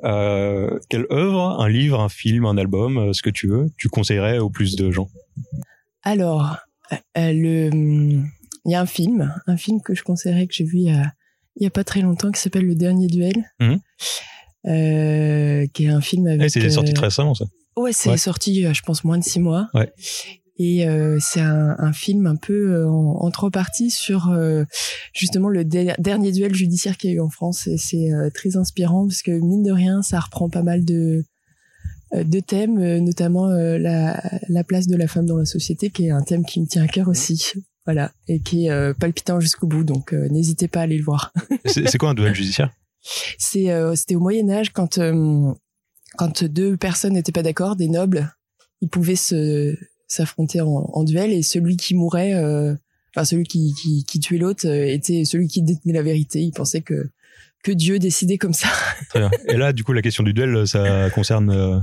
Euh, 0.05 0.79
quelle 0.89 1.07
œuvre, 1.11 1.61
un 1.61 1.69
livre, 1.69 2.01
un 2.01 2.09
film, 2.09 2.45
un 2.47 2.57
album, 2.57 2.99
euh, 2.99 3.13
ce 3.13 3.23
que 3.23 3.31
tu 3.31 3.49
veux, 3.49 3.71
tu 3.79 3.89
conseillerais 3.89 4.39
au 4.39 4.51
plus 4.51 4.77
de 4.77 4.91
gens? 4.91 5.09
Alors, 6.03 6.57
le, 7.17 7.71
il 7.73 8.71
y 8.71 8.75
a 8.75 8.81
un 8.81 8.87
film, 8.87 9.35
un 9.47 9.57
film 9.57 9.81
que 9.83 9.95
je 9.95 10.03
conseillerais 10.03 10.47
que 10.47 10.55
j'ai 10.55 10.65
vu 10.65 10.79
il 10.79 10.85
y 10.85 10.91
a, 10.91 11.13
il 11.57 11.65
y 11.65 11.67
a 11.67 11.71
pas 11.71 11.85
très 11.85 12.01
longtemps 12.01 12.31
qui 12.33 12.41
s'appelle 12.41 12.67
Le 12.67 12.75
Dernier 12.75 13.07
Duel. 13.09 13.53
Mhm. 13.61 13.81
Euh, 14.69 15.67
qui 15.75 15.87
est 15.87 15.89
un 15.89 16.01
film 16.01 16.29
avec. 16.29 16.43
Eh, 16.43 16.49
C'est 16.49 16.65
euh, 16.65 16.71
sorti 16.71 16.93
très 16.95 17.07
récemment 17.07 17.35
ça. 17.35 17.47
Ouais, 17.77 17.93
c'est 17.93 18.11
Ouais. 18.11 18.17
sorti, 18.17 18.63
je 18.73 18.83
pense, 18.83 19.03
moins 19.03 19.19
de 19.19 19.25
six 19.25 19.41
mois. 19.41 19.69
Ouais. 19.75 19.93
Et 20.65 20.87
euh, 20.87 21.19
c'est 21.21 21.41
un, 21.41 21.75
un, 21.77 21.93
film 21.93 22.29
un 22.29 22.37
peu 22.37 22.73
euh, 22.73 22.89
en, 22.89 23.17
en, 23.21 23.31
trois 23.33 23.51
parties 23.51 23.91
sur 23.91 24.29
euh, 24.29 24.63
justement 25.13 25.49
le 25.49 25.65
dernier 25.65 26.31
duel 26.31 26.55
judiciaire 26.55 26.97
qu'il 26.97 27.11
y 27.11 27.13
a 27.15 27.17
eu 27.17 27.21
en 27.21 27.31
France. 27.31 27.67
Et 27.67 27.79
c'est 27.79 28.11
très 28.33 28.57
inspirant 28.57 29.09
parce 29.09 29.23
que 29.23 29.33
mine 29.33 29.65
de 29.65 29.73
rien, 29.73 30.03
ça 30.03 30.21
reprend 30.21 30.49
pas 30.49 30.63
mal 30.63 30.85
de 30.85 31.25
de 32.13 32.41
thèmes, 32.41 32.79
notamment 32.99 33.47
la, 33.47 34.23
la, 34.49 34.65
place 34.65 34.87
de 34.87 34.97
la 34.97 35.09
femme 35.09 35.25
dans 35.25 35.39
la 35.39 35.47
société, 35.47 35.89
qui 35.89 36.09
est 36.09 36.11
un 36.11 36.21
thème 36.21 36.45
qui 36.45 36.61
me 36.61 36.67
tient 36.67 36.85
à 36.85 36.89
cœur 36.89 37.09
aussi. 37.09 37.53
Voilà, 37.85 38.13
et 38.29 38.39
qui 38.39 38.69
est 38.69 38.95
palpitant 38.95 39.41
jusqu'au 39.41 39.67
bout. 39.67 39.83
Donc 39.83 40.13
n'hésitez 40.13 40.69
pas 40.69 40.79
à 40.79 40.83
aller 40.85 40.99
le 40.99 41.03
voir. 41.03 41.33
c'est 41.65 41.99
quoi 41.99 42.11
un 42.11 42.15
duel 42.15 42.33
judiciaire? 42.33 42.71
C'est 43.39 43.67
c'était 43.97 44.15
au 44.15 44.21
Moyen 44.21 44.49
Âge 44.51 44.71
quand 44.71 45.01
quand 46.17 46.45
deux 46.45 46.77
personnes 46.77 47.15
n'étaient 47.15 47.33
pas 47.33 47.43
d'accord, 47.43 47.75
des 47.75 47.89
nobles, 47.89 48.33
ils 48.83 48.89
pouvaient 48.89 49.17
se 49.17 49.75
s'affronter 50.13 50.61
en, 50.61 51.05
duel 51.05 51.33
et 51.33 51.43
celui 51.43 51.77
qui 51.77 51.95
mourait, 51.95 52.35
euh, 52.35 52.75
enfin 53.15 53.25
celui 53.25 53.45
qui, 53.45 53.75
qui, 53.81 54.05
qui 54.05 54.21
tuait 54.21 54.39
l'autre 54.39 54.67
euh, 54.67 54.87
était 54.87 55.25
celui 55.25 55.49
qui 55.49 55.63
détenait 55.63 55.95
la 55.95 56.03
vérité. 56.03 56.41
Il 56.41 56.53
pensait 56.53 56.83
que 56.83 57.11
que 57.63 57.73
Dieu 57.73 58.01
décidait 58.01 58.39
comme 58.39 58.55
ça. 58.55 58.69
Très 59.11 59.21
bien. 59.21 59.31
Et 59.49 59.57
là, 59.57 59.73
du 59.73 59.85
coup, 59.85 59.93
la 59.93 60.03
question 60.03 60.25
du 60.25 60.33
duel, 60.33 60.67
ça 60.67 61.11
concerne 61.11 61.51
euh, 61.51 61.79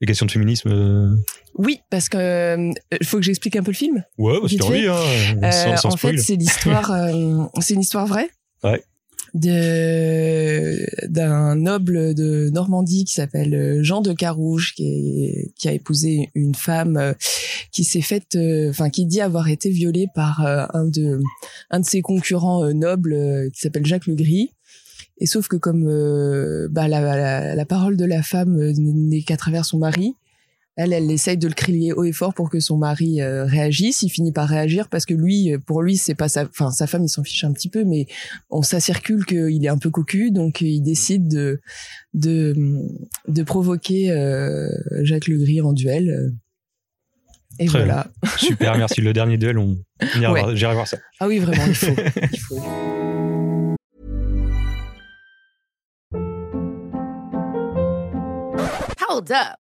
les 0.00 0.06
questions 0.06 0.26
de 0.26 0.30
féminisme. 0.30 1.16
Oui, 1.54 1.80
parce 1.88 2.08
que 2.08 2.70
il 3.00 3.06
faut 3.06 3.18
que 3.18 3.22
j'explique 3.22 3.54
un 3.54 3.62
peu 3.62 3.70
le 3.70 3.76
film. 3.76 4.02
Ouais, 4.18 4.40
bah, 4.40 4.48
c'est 4.48 4.62
envie, 4.62 4.88
hein, 4.88 5.76
en 5.84 5.96
fait, 5.96 6.16
c'est 6.18 6.36
l'histoire, 6.36 6.92
c'est 7.60 7.74
une 7.74 7.80
histoire 7.80 8.06
vraie. 8.06 8.28
Ouais 8.64 8.82
d'un 9.34 11.56
noble 11.56 12.14
de 12.14 12.50
Normandie 12.50 13.04
qui 13.04 13.12
s'appelle 13.12 13.54
euh, 13.54 13.82
Jean 13.82 14.00
de 14.00 14.12
Carouge 14.12 14.74
qui, 14.74 15.52
qui 15.56 15.68
a 15.68 15.72
épousé 15.72 16.30
une 16.34 16.54
femme 16.54 16.96
euh, 16.96 17.12
qui 17.70 17.84
s'est 17.84 18.00
faite 18.00 18.36
euh, 18.36 18.70
enfin 18.70 18.90
qui 18.90 19.06
dit 19.06 19.20
avoir 19.20 19.48
été 19.48 19.70
violée 19.70 20.06
par 20.14 20.40
un 20.40 20.84
de 20.84 21.20
un 21.70 21.80
de 21.80 21.84
ses 21.84 22.02
concurrents 22.02 22.72
nobles 22.72 23.50
qui 23.52 23.60
s'appelle 23.60 23.86
Jacques 23.86 24.06
le 24.06 24.14
Gris 24.14 24.52
et 25.18 25.26
sauf 25.26 25.48
que 25.48 25.56
comme 25.56 25.84
bah, 26.70 26.88
la, 26.88 27.00
la, 27.00 27.54
la, 27.54 27.66
parole 27.66 27.96
de 27.96 28.04
la 28.04 28.22
femme 28.22 28.56
n'est 28.76 29.22
qu'à 29.22 29.36
travers 29.36 29.64
son 29.64 29.78
mari 29.78 30.14
elle, 30.82 30.94
elle 30.94 31.10
essaye 31.10 31.36
de 31.36 31.46
le 31.46 31.52
crier 31.52 31.92
haut 31.92 32.04
et 32.04 32.12
fort 32.12 32.32
pour 32.32 32.48
que 32.48 32.58
son 32.58 32.78
mari 32.78 33.20
euh, 33.20 33.44
réagisse. 33.44 34.02
Il 34.02 34.08
finit 34.08 34.32
par 34.32 34.48
réagir 34.48 34.88
parce 34.88 35.04
que 35.04 35.12
lui, 35.12 35.52
pour 35.66 35.82
lui, 35.82 35.98
c'est 35.98 36.14
pas 36.14 36.28
sa, 36.28 36.44
enfin 36.44 36.70
sa 36.70 36.86
femme, 36.86 37.04
il 37.04 37.08
s'en 37.08 37.22
fiche 37.22 37.44
un 37.44 37.52
petit 37.52 37.68
peu, 37.68 37.84
mais 37.84 38.06
on 38.48 38.62
ça 38.62 38.78
qu'il 38.80 39.64
est 39.64 39.68
un 39.68 39.78
peu 39.78 39.90
cocu, 39.90 40.30
donc 40.30 40.62
il 40.62 40.80
décide 40.80 41.28
de 41.28 41.60
de 42.14 42.54
de 43.28 43.42
provoquer 43.42 44.10
euh, 44.10 44.70
Jacques 45.02 45.28
Legris 45.28 45.60
en 45.60 45.72
duel. 45.72 46.32
Et 47.60 47.66
voilà. 47.66 48.06
Super, 48.38 48.78
merci. 48.78 49.02
Le 49.02 49.12
dernier 49.12 49.36
duel, 49.36 49.58
on, 49.58 49.76
ira 50.16 50.30
voir, 50.30 50.56
j'irai 50.56 50.72
voir 50.72 50.88
ça. 50.88 50.96
Ah 51.20 51.28
oui, 51.28 51.38
vraiment, 51.40 51.66
il 51.66 51.74
faut. 51.74 51.94
il 52.32 52.40
faut. 52.40 52.62
Hold 59.08 59.30
up. 59.32 59.69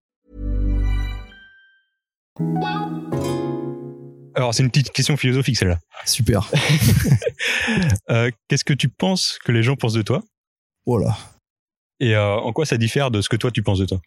Alors, 4.35 4.53
c'est 4.53 4.63
une 4.63 4.69
petite 4.69 4.91
question 4.91 5.17
philosophique, 5.17 5.57
celle-là. 5.57 5.79
Super. 6.05 6.49
euh, 8.09 8.31
Qu'est-ce 8.47 8.63
que 8.63 8.73
tu 8.73 8.87
penses 8.89 9.37
que 9.43 9.51
les 9.51 9.63
gens 9.63 9.75
pensent 9.75 9.93
de 9.93 10.01
toi? 10.01 10.23
Voilà. 10.85 11.17
Et 11.99 12.15
euh, 12.15 12.35
en 12.35 12.53
quoi 12.53 12.65
ça 12.65 12.77
diffère 12.77 13.11
de 13.11 13.21
ce 13.21 13.29
que 13.29 13.35
toi, 13.35 13.51
tu 13.51 13.61
penses 13.61 13.79
de 13.79 13.85
toi? 13.85 14.01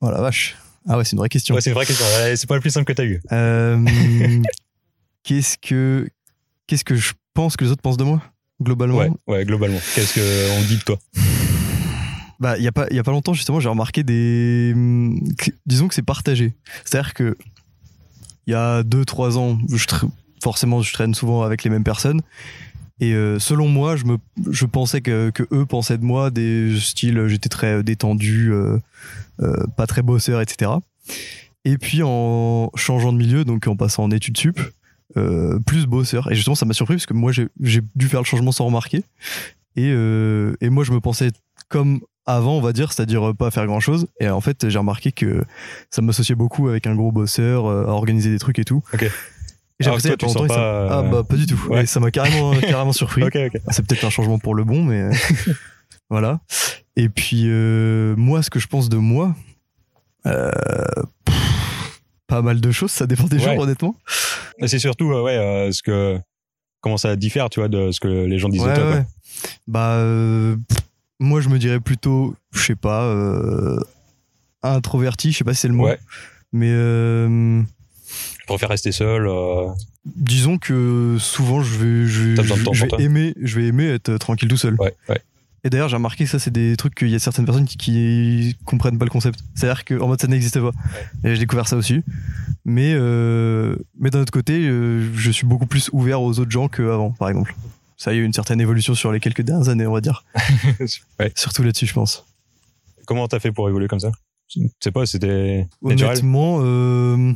Oh 0.00 0.10
la 0.10 0.20
vache. 0.20 0.56
Ah 0.88 0.96
ouais, 0.96 1.04
c'est 1.04 1.12
une 1.12 1.18
vraie 1.18 1.28
question. 1.28 1.54
Ouais, 1.54 1.60
c'est 1.60 1.70
une 1.70 1.74
vraie 1.74 1.86
question. 1.86 2.06
C'est 2.36 2.46
pas 2.46 2.54
le 2.54 2.60
plus 2.60 2.70
simple 2.70 2.86
que 2.86 2.92
tu 2.92 3.02
as 3.02 3.04
eu. 3.04 3.20
Euh, 3.32 3.84
qu'est-ce 5.22 5.58
que 5.58 6.08
qu'est-ce 6.66 6.84
que 6.84 6.94
je 6.94 7.12
pense 7.34 7.56
que 7.56 7.64
les 7.64 7.70
autres 7.70 7.82
pensent 7.82 7.98
de 7.98 8.04
moi 8.04 8.22
globalement? 8.62 8.96
Ouais, 8.96 9.10
ouais 9.26 9.44
globalement. 9.44 9.80
Qu'est-ce 9.94 10.14
qu'on 10.14 10.66
dit 10.66 10.78
de 10.78 10.82
toi? 10.82 10.98
Bah, 12.38 12.56
il 12.56 12.64
y 12.64 12.68
a 12.68 12.72
pas, 12.72 12.86
il 12.90 12.96
y 12.96 12.98
a 12.98 13.02
pas 13.02 13.10
longtemps 13.10 13.34
justement, 13.34 13.60
j'ai 13.60 13.68
remarqué 13.68 14.02
des, 14.02 14.72
disons 15.66 15.88
que 15.88 15.94
c'est 15.94 16.02
partagé. 16.02 16.54
C'est-à-dire 16.86 17.12
que 17.12 17.36
il 18.46 18.52
y 18.52 18.54
a 18.54 18.82
deux, 18.82 19.04
trois 19.04 19.38
ans, 19.38 19.58
je 19.72 19.86
forcément, 20.42 20.80
je 20.82 20.92
traîne 20.92 21.14
souvent 21.14 21.42
avec 21.42 21.64
les 21.64 21.70
mêmes 21.70 21.84
personnes. 21.84 22.22
Et 23.00 23.14
euh, 23.14 23.38
selon 23.38 23.68
moi, 23.68 23.96
je 23.96 24.04
me, 24.04 24.18
je 24.50 24.66
pensais 24.66 25.00
que, 25.00 25.30
que 25.30 25.42
eux 25.52 25.64
pensaient 25.64 25.98
de 25.98 26.04
moi 26.04 26.30
des 26.30 26.78
styles, 26.78 27.26
j'étais 27.28 27.48
très 27.48 27.82
détendu, 27.82 28.52
euh, 28.52 28.78
euh, 29.40 29.66
pas 29.76 29.86
très 29.86 30.02
bosseur, 30.02 30.40
etc. 30.40 30.70
Et 31.64 31.78
puis 31.78 32.02
en 32.02 32.70
changeant 32.74 33.12
de 33.12 33.18
milieu, 33.18 33.44
donc 33.44 33.66
en 33.66 33.76
passant 33.76 34.04
en 34.04 34.10
études 34.10 34.36
sup, 34.36 34.60
euh, 35.16 35.58
plus 35.60 35.86
bosseur. 35.86 36.30
Et 36.30 36.34
justement, 36.34 36.54
ça 36.54 36.66
m'a 36.66 36.74
surpris 36.74 36.94
parce 36.96 37.06
que 37.06 37.14
moi, 37.14 37.32
j'ai 37.32 37.80
dû 37.96 38.08
faire 38.08 38.20
le 38.20 38.26
changement 38.26 38.52
sans 38.52 38.66
remarquer. 38.66 39.02
Et, 39.76 39.90
euh, 39.92 40.54
et 40.60 40.70
moi, 40.70 40.84
je 40.84 40.92
me 40.92 41.00
pensais 41.00 41.30
comme 41.68 42.00
avant, 42.26 42.56
on 42.56 42.60
va 42.60 42.72
dire, 42.72 42.92
c'est-à-dire 42.92 43.34
pas 43.36 43.50
faire 43.50 43.66
grand-chose. 43.66 44.06
Et 44.20 44.28
en 44.28 44.40
fait, 44.40 44.68
j'ai 44.68 44.78
remarqué 44.78 45.12
que 45.12 45.42
ça 45.90 46.02
m'associait 46.02 46.34
beaucoup 46.34 46.68
avec 46.68 46.86
un 46.86 46.94
gros 46.94 47.12
bosseur, 47.12 47.66
euh, 47.66 47.84
à 47.86 47.90
organiser 47.90 48.30
des 48.30 48.38
trucs 48.38 48.58
et 48.58 48.64
tout. 48.64 48.82
Ok. 48.92 49.02
Et 49.02 49.10
j'ai 49.80 49.90
toi, 49.90 49.98
tu 49.98 50.26
pas, 50.26 50.48
ça... 50.48 50.98
Ah 50.98 51.02
bah 51.02 51.22
pas 51.26 51.36
du 51.36 51.46
tout. 51.46 51.58
Ouais. 51.70 51.86
ça 51.86 52.00
m'a 52.00 52.10
carrément 52.10 52.52
carrément 52.60 52.92
surpris. 52.92 53.22
Ok, 53.24 53.36
ok. 53.36 53.60
C'est 53.70 53.86
peut-être 53.86 54.04
un 54.04 54.10
changement 54.10 54.38
pour 54.38 54.54
le 54.54 54.64
bon, 54.64 54.84
mais 54.84 55.08
voilà. 56.10 56.40
Et 56.96 57.08
puis 57.08 57.44
euh, 57.46 58.14
moi, 58.16 58.42
ce 58.42 58.50
que 58.50 58.58
je 58.60 58.66
pense 58.66 58.90
de 58.90 58.98
moi, 58.98 59.34
euh, 60.26 60.50
pff, 61.24 62.02
pas 62.26 62.42
mal 62.42 62.60
de 62.60 62.70
choses. 62.70 62.90
Ça 62.90 63.06
dépend 63.06 63.24
des 63.24 63.38
Ouais. 63.38 63.54
jours, 63.54 63.58
honnêtement. 63.62 63.96
C'est 64.66 64.78
surtout, 64.78 65.10
euh, 65.12 65.22
ouais, 65.22 65.36
euh, 65.38 65.72
ce 65.72 65.82
que, 65.82 66.18
comment 66.82 66.98
ça 66.98 67.16
diffère, 67.16 67.48
tu 67.48 67.60
vois, 67.60 67.68
de 67.70 67.90
ce 67.90 68.00
que 68.00 68.08
les 68.26 68.38
gens 68.38 68.50
disent 68.50 68.62
Ouais, 68.62 68.74
de 68.74 68.80
toi. 68.80 69.04
Bah 69.66 69.92
euh, 69.94 70.56
moi, 71.20 71.40
je 71.40 71.48
me 71.48 71.58
dirais 71.58 71.78
plutôt, 71.80 72.34
je 72.52 72.60
sais 72.60 72.74
pas, 72.74 73.04
euh, 73.04 73.78
introverti. 74.62 75.30
Je 75.32 75.38
sais 75.38 75.44
pas 75.44 75.54
si 75.54 75.60
c'est 75.60 75.68
le 75.68 75.74
mot. 75.74 75.84
Ouais. 75.86 75.98
Mais 76.52 76.70
euh, 76.72 77.62
Je 78.40 78.46
préfère 78.46 78.70
rester 78.70 78.90
seul. 78.90 79.26
euh, 79.28 79.68
disons 80.04 80.58
que 80.58 81.16
souvent 81.20 81.62
je 81.62 81.76
vais 81.76 82.06
je, 82.06 82.34
temps 82.34 82.72
vais 82.96 83.04
aimer 83.04 83.34
je 83.40 83.60
vais 83.60 83.66
aimer 83.66 83.84
être 83.84 84.16
tranquille 84.16 84.48
tout 84.48 84.56
seul 84.56 84.74
Ouais, 84.80 84.94
ouais. 85.10 85.20
et 85.62 85.68
d'ailleurs 85.68 85.90
j'ai 85.90 85.96
remarqué 85.96 86.24
que 86.24 86.30
ça 86.30 86.38
c'est 86.38 86.50
des 86.50 86.74
trucs 86.78 86.94
qu'il 86.94 87.10
y 87.10 87.14
a 87.14 87.18
certaines 87.18 87.44
personnes 87.44 87.66
qui, 87.66 87.76
qui 87.76 88.56
comprennent 88.64 88.98
pas 88.98 89.04
le 89.04 89.10
concept 89.10 89.40
c'est 89.54 89.68
à 89.68 89.74
dire 89.74 89.84
que 89.84 90.00
en 90.00 90.08
mode 90.08 90.18
ça 90.20 90.26
n'existe 90.26 90.58
pas 90.58 90.70
et 91.22 91.34
j'ai 91.34 91.40
découvert 91.40 91.68
ça 91.68 91.76
aussi 91.76 92.02
mais 92.64 92.94
euh, 92.96 93.76
mais 93.98 94.08
d'un 94.08 94.20
autre 94.22 94.32
côté 94.32 94.62
je 94.62 95.30
suis 95.30 95.46
beaucoup 95.46 95.66
plus 95.66 95.90
ouvert 95.92 96.22
aux 96.22 96.40
autres 96.40 96.50
gens 96.50 96.68
qu'avant 96.68 97.10
par 97.10 97.28
exemple 97.28 97.54
ça 98.00 98.12
y 98.14 98.16
a 98.16 98.18
eu 98.20 98.24
une 98.24 98.32
certaine 98.32 98.60
évolution 98.62 98.94
sur 98.94 99.12
les 99.12 99.20
quelques 99.20 99.42
dernières 99.42 99.68
années 99.68 99.86
on 99.86 99.92
va 99.92 100.00
dire 100.00 100.24
ouais. 101.20 101.32
surtout 101.36 101.62
là-dessus 101.62 101.86
je 101.86 101.92
pense 101.94 102.24
Comment 103.06 103.26
t'as 103.28 103.40
fait 103.40 103.50
pour 103.52 103.68
évoluer 103.68 103.88
comme 103.88 103.98
ça? 104.00 104.12
Je 104.54 104.60
sais 104.80 104.92
pas, 104.92 105.04
c'était. 105.04 105.66
Honnêtement, 105.82 106.60
euh, 106.62 107.32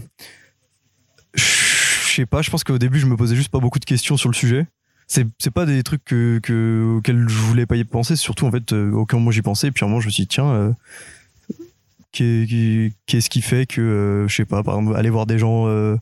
je 1.35 1.43
sais 1.43 2.27
pas. 2.27 2.43
Je 2.43 2.51
pense 2.51 2.63
qu'au 2.65 2.79
début, 2.79 2.99
je 3.01 3.07
me 3.07 3.17
posais 3.17 3.35
juste 3.35 3.49
pas 3.49 3.59
beaucoup 3.59 3.79
de 3.81 3.85
questions 3.85 4.17
sur 4.17 4.29
le 4.29 4.35
sujet. 4.35 4.67
C'est 5.09 5.27
c'est 5.39 5.51
pas 5.51 5.67
des 5.67 5.83
trucs 5.83 6.05
que, 6.05 6.39
que 6.43 6.97
auxquels 6.99 7.29
je 7.29 7.39
voulais 7.39 7.67
pas 7.67 7.77
y 7.77 7.85
penser. 7.85 8.17
Surtout 8.17 8.47
en 8.47 8.51
fait, 8.53 8.73
euh, 8.73 8.93
aucun 8.93 9.19
moment 9.19 9.31
j'y 9.33 9.43
pensais. 9.43 9.69
Et 9.69 9.71
puis 9.73 9.85
à 9.85 9.87
un 9.87 9.91
moment, 9.91 10.01
je 10.01 10.07
me 10.07 10.13
suis 10.13 10.23
dit 10.25 10.29
tiens, 10.29 10.47
euh, 10.49 10.73
qu'est- 12.13 12.47
qu'est- 12.49 12.93
qu'est-ce 13.07 13.29
qui 13.31 13.43
fait 13.43 13.67
que 13.67 13.81
euh, 13.81 14.29
je 14.29 14.35
sais 14.37 14.45
pas, 14.45 14.63
par 14.63 14.79
exemple, 14.79 14.97
aller 14.97 15.11
voir 15.11 15.27
des 15.27 15.39
gens 15.39 15.67
euh, 15.67 15.97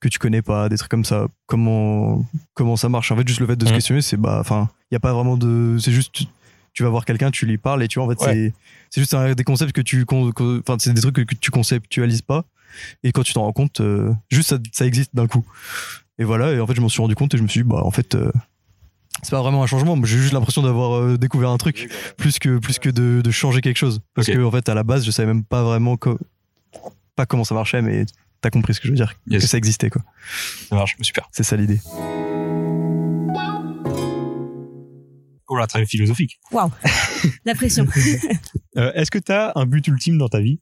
que 0.00 0.08
tu 0.08 0.18
connais 0.18 0.42
pas, 0.42 0.68
des 0.68 0.76
trucs 0.76 0.90
comme 0.90 1.04
ça. 1.04 1.26
Comment 1.46 2.24
comment 2.54 2.76
ça 2.76 2.88
marche 2.88 3.10
En 3.12 3.16
fait, 3.16 3.26
juste 3.26 3.40
le 3.40 3.46
fait 3.46 3.56
de 3.56 3.64
se 3.64 3.70
Mhm. 3.70 3.76
questionner, 3.76 4.00
c'est 4.02 4.16
bah, 4.16 4.38
enfin, 4.40 4.68
il 4.90 4.94
y 4.94 4.96
a 4.96 5.00
pas 5.00 5.12
vraiment 5.12 5.36
de, 5.36 5.76
c'est 5.80 5.92
juste 5.92 6.12
tu- 6.12 6.24
tu 6.72 6.82
vas 6.84 6.88
voir 6.90 7.04
quelqu'un, 7.04 7.30
tu 7.32 7.46
lui 7.46 7.58
parles 7.58 7.82
et 7.82 7.88
tu 7.88 7.98
vois 7.98 8.06
en 8.06 8.10
fait 8.14 8.24
Ouais. 8.24 8.34
c'est 8.34 8.54
c'est 8.90 9.00
juste 9.00 9.14
un- 9.14 9.34
des 9.34 9.44
concepts 9.44 9.72
que 9.72 9.80
tu 9.80 10.04
enfin 10.10 10.76
c'est 10.78 10.92
des 10.92 11.00
trucs 11.00 11.16
que, 11.16 11.22
que 11.22 11.34
tu 11.34 11.50
conceptualises 11.50 12.22
pas 12.22 12.44
et 13.02 13.10
quand 13.12 13.22
tu 13.22 13.32
t'en 13.32 13.42
rends 13.42 13.52
compte, 13.52 13.80
euh, 13.80 14.12
juste 14.30 14.50
ça, 14.50 14.58
ça 14.72 14.86
existe 14.86 15.14
d'un 15.14 15.26
coup. 15.26 15.44
Et 16.20 16.24
voilà, 16.24 16.52
et 16.52 16.60
en 16.60 16.66
fait 16.66 16.74
je 16.74 16.80
m'en 16.80 16.88
suis 16.88 17.00
rendu 17.02 17.14
compte 17.16 17.34
et 17.34 17.38
je 17.38 17.42
me 17.42 17.48
suis 17.48 17.62
dit 17.62 17.68
bah 17.68 17.82
en 17.84 17.90
fait 17.90 18.14
euh, 18.14 18.30
c'est 19.22 19.30
pas 19.32 19.42
vraiment 19.42 19.62
un 19.64 19.66
changement, 19.66 19.96
mais 19.96 20.06
j'ai 20.06 20.18
juste 20.18 20.32
l'impression 20.32 20.62
d'avoir 20.62 20.92
euh, 20.96 21.18
découvert 21.18 21.50
un 21.50 21.56
truc 21.58 21.90
plus 22.16 22.38
que 22.38 22.58
plus 22.58 22.78
que 22.78 22.88
de, 22.90 23.20
de 23.22 23.30
changer 23.32 23.60
quelque 23.60 23.76
chose 23.78 24.00
parce 24.14 24.28
Ok. 24.28 24.36
que 24.36 24.44
en 24.44 24.50
fait 24.52 24.68
à 24.68 24.74
la 24.74 24.84
base 24.84 25.04
je 25.04 25.10
savais 25.10 25.26
même 25.26 25.42
pas 25.44 25.64
vraiment 25.64 25.96
co- 25.96 26.18
pas 27.16 27.26
comment 27.26 27.42
ça 27.44 27.54
marchait 27.56 27.82
mais 27.82 28.06
t'as 28.40 28.50
compris 28.50 28.74
ce 28.74 28.80
que 28.80 28.86
je 28.88 28.92
veux 28.92 28.96
dire? 28.96 29.14
Yes. 29.26 29.42
que 29.42 29.48
ça 29.48 29.58
existait 29.58 29.90
quoi 29.90 30.02
Ça 30.68 30.76
marche, 30.76 30.96
super. 31.00 31.28
c'est 31.32 31.42
ça 31.44 31.56
l'idée 31.56 31.80
Oh 35.50 35.56
là, 35.56 35.66
très 35.66 35.86
philosophique. 35.86 36.38
Waouh, 36.52 36.70
la 37.46 37.54
pression. 37.54 37.86
Euh, 38.76 38.92
Est-ce 38.92 39.10
que 39.10 39.18
tu 39.18 39.32
as 39.32 39.52
un 39.54 39.64
but 39.64 39.86
ultime 39.88 40.18
dans 40.18 40.28
ta 40.28 40.40
vie? 40.40 40.60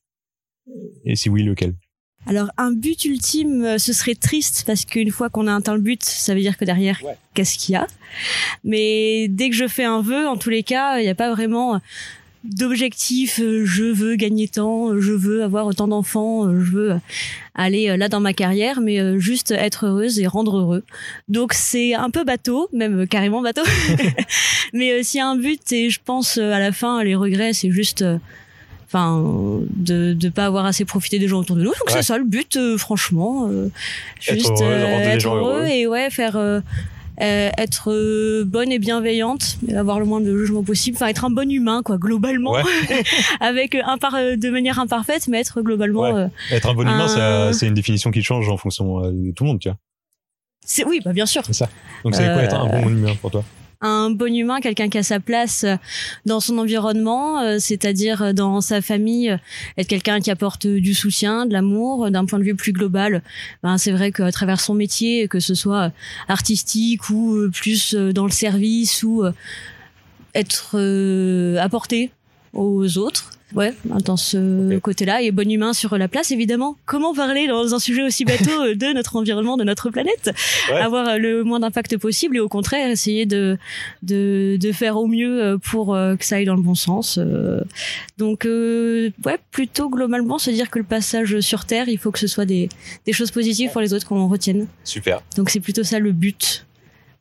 Et 1.05 1.17
si 1.17 1.29
oui, 1.29 1.43
lequel? 1.43 1.75
Alors, 2.29 2.51
un 2.57 2.73
but 2.73 3.05
ultime, 3.05 3.65
euh, 3.65 3.79
ce 3.79 3.93
serait 3.93 4.15
triste 4.15 4.63
parce 4.67 4.85
qu'une 4.85 5.11
fois 5.11 5.29
qu'on 5.29 5.49
a 5.49 5.55
atteint 5.57 5.75
le 5.75 5.81
but, 5.81 6.05
ça 6.05 6.35
veut 6.35 6.41
dire 6.41 6.57
que 6.57 6.65
derrière, 6.65 7.01
qu'est-ce 7.35 7.59
qu'il 7.59 7.73
y 7.73 7.77
a? 7.77 7.87
Mais 8.63 9.27
dès 9.29 9.51
que 9.51 9.57
je 9.57 9.67
fais 9.67 9.85
un 9.85 10.03
vœu, 10.03 10.27
en 10.29 10.37
tous 10.37 10.51
les 10.51 10.63
cas, 10.63 10.99
il 10.99 11.03
n'y 11.03 11.09
a 11.09 11.15
pas 11.17 11.33
vraiment 11.33 11.81
d'objectif. 12.55 13.41
euh, 13.41 13.65
Je 13.65 13.85
veux 13.85 14.17
gagner 14.17 14.49
tant, 14.49 14.91
euh, 14.91 15.01
je 15.01 15.13
veux 15.13 15.43
avoir 15.43 15.67
autant 15.67 15.89
d'enfants, 15.89 16.47
euh, 16.47 16.61
je 16.63 16.71
veux 16.71 16.91
euh, 16.93 16.99
aller 17.55 17.89
euh, 17.91 17.97
là 17.97 18.09
dans 18.09 18.21
ma 18.21 18.33
carrière, 18.33 18.81
mais 18.81 19.01
euh, 19.01 19.19
juste 19.19 19.51
être 19.51 19.87
heureuse 19.87 20.19
et 20.21 20.27
rendre 20.27 20.59
heureux. 20.59 20.83
Donc 21.29 21.53
c'est 21.53 21.95
un 21.95 22.11
peu 22.11 22.25
bateau, 22.25 22.69
même 22.73 23.01
euh, 23.01 23.07
carrément 23.07 23.43
bateau. 23.43 23.63
mais 24.73 24.93
euh, 24.93 25.03
s'il 25.03 25.19
y 25.19 25.21
a 25.21 25.27
un 25.27 25.37
but, 25.37 25.61
et 25.73 25.91
je 25.91 26.01
pense 26.05 26.39
euh, 26.39 26.53
à 26.53 26.59
la 26.61 26.73
fin, 26.73 27.03
les 27.03 27.15
regrets, 27.15 27.53
c'est 27.53 27.71
juste. 27.71 28.03
euh, 28.03 28.19
enfin 28.89 29.21
de 29.75 30.13
de 30.13 30.29
pas 30.29 30.45
avoir 30.47 30.65
assez 30.65 30.85
profité 30.85 31.19
des 31.19 31.27
gens 31.27 31.41
autour 31.41 31.57
de 31.57 31.63
nous 31.63 31.71
donc 31.73 31.87
Ouais. 31.89 31.93
c'est 31.95 32.03
ça 32.05 32.19
le 32.19 32.25
but 32.25 32.57
euh, 32.57 32.79
franchement 32.79 33.49
euh, 33.51 33.67
Être 34.29 34.35
juste 34.35 34.47
heureuse, 34.49 34.63
euh, 34.63 34.85
rendre 34.87 34.99
les 35.01 35.07
être 35.11 35.27
heureux, 35.27 35.53
heureux. 35.57 35.67
et 35.67 35.87
ouais 35.89 36.09
faire 36.09 36.37
euh, 36.37 36.61
euh, 36.61 36.61
être 37.19 37.91
euh, 37.93 38.45
bonne 38.47 38.71
et 38.71 38.79
bienveillante 38.79 39.57
avoir 39.75 39.99
le 40.01 40.05
moins 40.07 40.21
de 40.21 40.37
jugement 40.37 40.63
possible 40.63 40.97
enfin 40.97 41.07
être 41.09 41.25
un 41.25 41.31
bon 41.31 41.51
humain 41.51 41.83
quoi 41.85 41.97
globalement 41.99 42.53
Ouais. 42.53 42.63
avec 43.41 43.75
euh, 43.75 43.81
impar 43.87 44.15
euh, 44.17 44.37
de 44.37 44.51
manière 44.51 44.79
imparfaite 44.79 45.27
mais 45.29 45.41
être 45.41 45.63
globalement 45.63 46.03
Ouais. 46.03 46.13
euh, 46.15 46.29
Être 46.51 46.69
un 46.69 46.75
bon 46.75 46.83
humain, 46.83 47.07
Euh. 47.19 47.53
c'est 47.53 47.67
une 47.67 47.75
définition 47.75 48.11
qui 48.11 48.23
change 48.23 48.49
en 48.49 48.57
fonction 48.57 49.03
euh, 49.05 49.11
de 49.13 49.31
tout 49.33 49.45
le 49.45 49.49
monde, 49.51 49.61
tu 49.61 49.69
vois. 49.69 49.79
c'est 50.65 50.85
oui 50.85 51.01
bah 51.05 51.13
bien 51.13 51.27
sûr 51.27 51.43
C'est 51.47 51.53
ça. 51.55 51.69
Donc 52.05 52.15
c'est 52.15 52.25
quoi 52.25 52.33
Euh, 52.35 52.41
être 52.43 52.55
un 52.61 52.67
bon 52.83 52.89
humain 52.91 53.15
pour 53.21 53.31
toi? 53.31 53.45
Un 53.81 54.11
bon 54.11 54.35
humain, 54.35 54.61
quelqu'un 54.61 54.89
qui 54.89 54.99
a 54.99 55.03
sa 55.03 55.21
place 55.21 55.65
euh, 55.65 55.77
dans 56.25 56.41
son 56.41 56.59
environnement, 56.59 57.41
euh, 57.41 57.59
c'est-à-dire 57.59 58.23
euh, 58.23 58.33
dans 58.33 58.61
sa 58.61 58.81
famille, 58.81 59.37
être 59.77 59.87
quelqu'un 59.87 60.21
qui 60.21 60.31
apporte 60.31 60.67
du 60.67 60.95
soutien, 60.95 61.47
de 61.47 61.53
l'amour, 61.53 62.11
d'un 62.11 62.25
point 62.25 62.39
de 62.39 62.45
vue 62.45 62.55
plus 62.55 62.73
global. 62.73 63.23
Ben, 63.63 63.79
c'est 63.79 63.93
vrai 63.93 64.13
qu'à 64.13 64.33
travers 64.33 64.61
son 64.61 64.75
métier, 64.75 65.29
que 65.29 65.41
ce 65.41 65.55
soit 65.55 65.93
artistique 66.29 67.11
ou 67.11 67.51
plus 67.53 67.95
dans 67.95 68.25
le 68.25 68.31
service 68.31 69.03
ou 69.03 69.25
être 70.35 70.77
apporté 71.59 72.11
aux 72.53 72.99
autres. 72.99 73.36
Ouais, 73.57 73.73
dans 74.05 74.19
ce 74.19 74.79
côté-là, 74.79 75.23
et 75.23 75.31
bon 75.31 75.51
humain 75.51 75.73
sur 75.73 75.97
la 75.97 76.09
place, 76.09 76.31
évidemment. 76.31 76.77
Comment 76.85 77.15
parler 77.15 77.49
dans 77.49 77.75
un 77.75 77.79
sujet 77.79 78.03
aussi 78.03 78.27
bateau 78.27 78.51
euh, 78.51 78.75
de 78.75 78.93
notre 78.93 79.17
environnement, 79.17 79.57
de 79.57 79.65
notre 79.65 79.89
planète? 79.89 80.31
Ouais. 80.71 80.77
Avoir 80.77 81.09
euh, 81.09 81.17
le 81.17 81.43
moins 81.43 81.59
d'impact 81.59 81.97
possible 81.97 82.37
et 82.37 82.41
au 82.41 82.51
contraire 82.51 82.91
essayer 82.91 83.25
de 83.25 83.57
de, 84.03 84.59
de 84.61 84.73
faire 84.73 84.99
au 84.99 85.07
mieux 85.07 85.43
euh, 85.43 85.57
pour 85.59 85.95
que 85.95 86.25
ça 86.25 86.37
aille 86.37 86.45
dans 86.45 86.55
le 86.55 86.61
bon 86.61 86.75
sens. 86.75 87.19
Donc, 88.19 88.45
euh, 88.45 89.11
ouais, 89.25 89.39
plutôt 89.51 89.89
globalement 89.89 90.39
se 90.39 90.51
dire 90.51 90.69
que 90.69 90.79
le 90.79 90.85
passage 90.85 91.41
sur 91.41 91.65
Terre, 91.65 91.89
il 91.89 91.97
faut 91.97 92.11
que 92.11 92.19
ce 92.19 92.27
soit 92.27 92.45
des, 92.45 92.69
des 93.07 93.13
choses 93.15 93.31
positives 93.31 93.71
pour 93.73 93.81
les 93.81 93.95
autres 93.95 94.07
qu'on 94.07 94.29
retienne. 94.29 94.67
Super. 94.85 95.23
Donc, 95.37 95.49
c'est 95.49 95.61
plutôt 95.61 95.83
ça 95.83 95.99
le 95.99 96.13
but. 96.13 96.67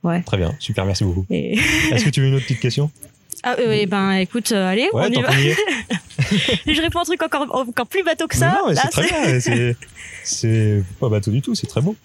Ouais. 0.04 0.22
Très 0.24 0.38
bien. 0.38 0.54
Super, 0.60 0.86
merci 0.86 1.06
beaucoup. 1.06 1.26
Et... 1.30 1.58
Est-ce 1.92 2.04
que 2.04 2.10
tu 2.10 2.20
veux 2.20 2.28
une 2.28 2.36
autre 2.36 2.44
petite 2.44 2.60
question? 2.60 2.92
Ah, 3.48 3.56
euh, 3.60 3.78
eh 3.80 3.86
ben, 3.86 4.14
écoute, 4.14 4.52
euh, 4.52 4.68
allez, 4.68 4.90
Ouais, 4.92 5.04
on 5.08 5.12
y 5.12 5.22
va. 5.22 5.30
je 6.66 6.82
réponds 6.82 7.00
un 7.02 7.04
truc 7.04 7.22
encore, 7.22 7.44
encore 7.56 7.86
plus 7.86 8.04
bateau 8.04 8.28
que 8.28 8.36
ça. 8.36 8.48
Non, 8.48 8.54
non, 8.54 8.70
mais 8.70 8.76
c'est 8.76 8.88
très 8.90 9.08
bien. 9.08 9.76
c'est- 10.24 10.84
pas 11.00 11.10
bateau 11.10 11.30
du 11.30 11.42
tout, 11.44 11.54
c'est 11.54 11.68
très 11.68 11.82
beau. 11.82 11.96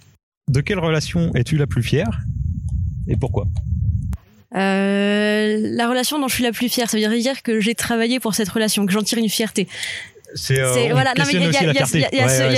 De 0.48 0.60
quelle 0.60 0.78
relation 0.78 1.32
es-tu 1.34 1.56
la 1.56 1.66
plus 1.66 1.82
fière 1.82 2.20
et 3.08 3.16
pourquoi? 3.16 3.46
Euh, 4.56 5.56
la 5.60 5.88
relation 5.88 6.18
dont 6.18 6.28
je 6.28 6.34
suis 6.34 6.44
la 6.44 6.52
plus 6.52 6.68
fière, 6.68 6.90
ça 6.90 6.98
veut 6.98 7.18
dire 7.18 7.42
que 7.42 7.60
j'ai 7.60 7.74
travaillé 7.74 8.20
pour 8.20 8.34
cette 8.34 8.48
relation, 8.48 8.84
que 8.84 8.92
j'en 8.92 9.02
tire 9.02 9.18
une 9.18 9.28
fierté. 9.28 9.68
C'est 10.34 10.60
euh, 10.60 10.88
voilà, 10.92 11.12
non, 11.16 11.24
mais 11.26 11.32
il 11.32 11.40
y 11.40 11.44
a, 11.44 11.62
y 11.62 11.66
y 11.66 11.70
y 11.70 11.86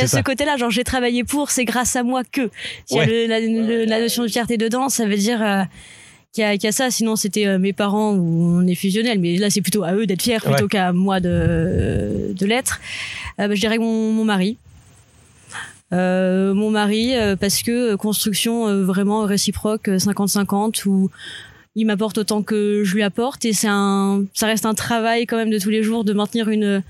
ce, 0.09 0.17
Ouais, 0.17 0.23
côté-là, 0.23 0.57
genre 0.59 0.71
j'ai 0.71 0.85
travaillé 0.85 1.25
pour, 1.25 1.51
c'est 1.51 1.65
grâce 1.65 1.97
à 1.97 2.03
moi 2.03 2.23
que. 2.25 2.51
S'il 2.87 2.97
y 2.99 3.01
a 3.01 3.05
Ouais. 3.05 3.07
le- 3.07 3.27
la, 3.27 3.41
le- 3.41 3.85
la 3.87 4.01
notion 4.01 4.23
de 4.25 4.29
fierté 4.29 4.57
dedans, 4.59 4.89
ça 4.91 5.07
veut 5.07 5.17
dire 5.17 5.41
euh, 5.43 5.63
qu'il 6.33 6.43
y, 6.43 6.47
a- 6.47 6.53
qu'il 6.57 6.65
y 6.65 6.69
a 6.69 6.73
ça. 6.73 6.91
Sinon, 6.91 7.17
c'était 7.17 7.47
euh, 7.47 7.59
mes 7.59 7.73
parents 7.73 8.13
où 8.15 8.59
on 8.61 8.67
est 8.67 8.75
fusionnel, 8.75 9.19
mais 9.21 9.37
là, 9.37 9.51
c'est 9.51 9.61
plutôt 9.61 9.85
à 9.85 9.93
eux 9.95 10.07
d'être 10.07 10.23
fiers 10.23 10.39
plutôt 10.41 10.63
Ouais. 10.65 10.69
qu'à 10.69 10.93
moi 10.93 11.21
de, 11.21 12.33
de 12.35 12.47
l'être. 12.47 12.81
Euh, 13.41 13.49
bah, 13.49 13.55
je 13.55 13.61
dirais 13.61 13.79
mon, 13.79 14.13
mon 14.13 14.25
mari. 14.25 14.57
Euh, 15.93 16.55
mon 16.55 16.71
mari, 16.71 17.15
euh, 17.15 17.37
parce 17.37 17.63
que 17.63 17.93
euh, 17.93 17.97
construction 17.99 18.67
euh, 18.67 18.83
vraiment 18.83 19.25
réciproque, 19.27 19.89
euh, 19.89 19.99
50-50, 19.99 20.87
où 20.87 21.11
il 21.75 21.87
m'apporte 21.87 22.17
autant 22.19 22.43
que 22.43 22.83
je 22.85 22.95
lui 22.95 23.03
apporte 23.03 23.45
et 23.47 23.53
c'est 23.55 23.69
un 23.71 24.25
ça 24.35 24.47
reste 24.47 24.67
un 24.67 24.75
travail 24.75 25.25
quand 25.27 25.37
même 25.39 25.49
de 25.51 25.59
tous 25.59 25.71
les 25.71 25.83
jours 25.83 26.05
de 26.05 26.13
maintenir 26.13 26.51
une 26.51 26.83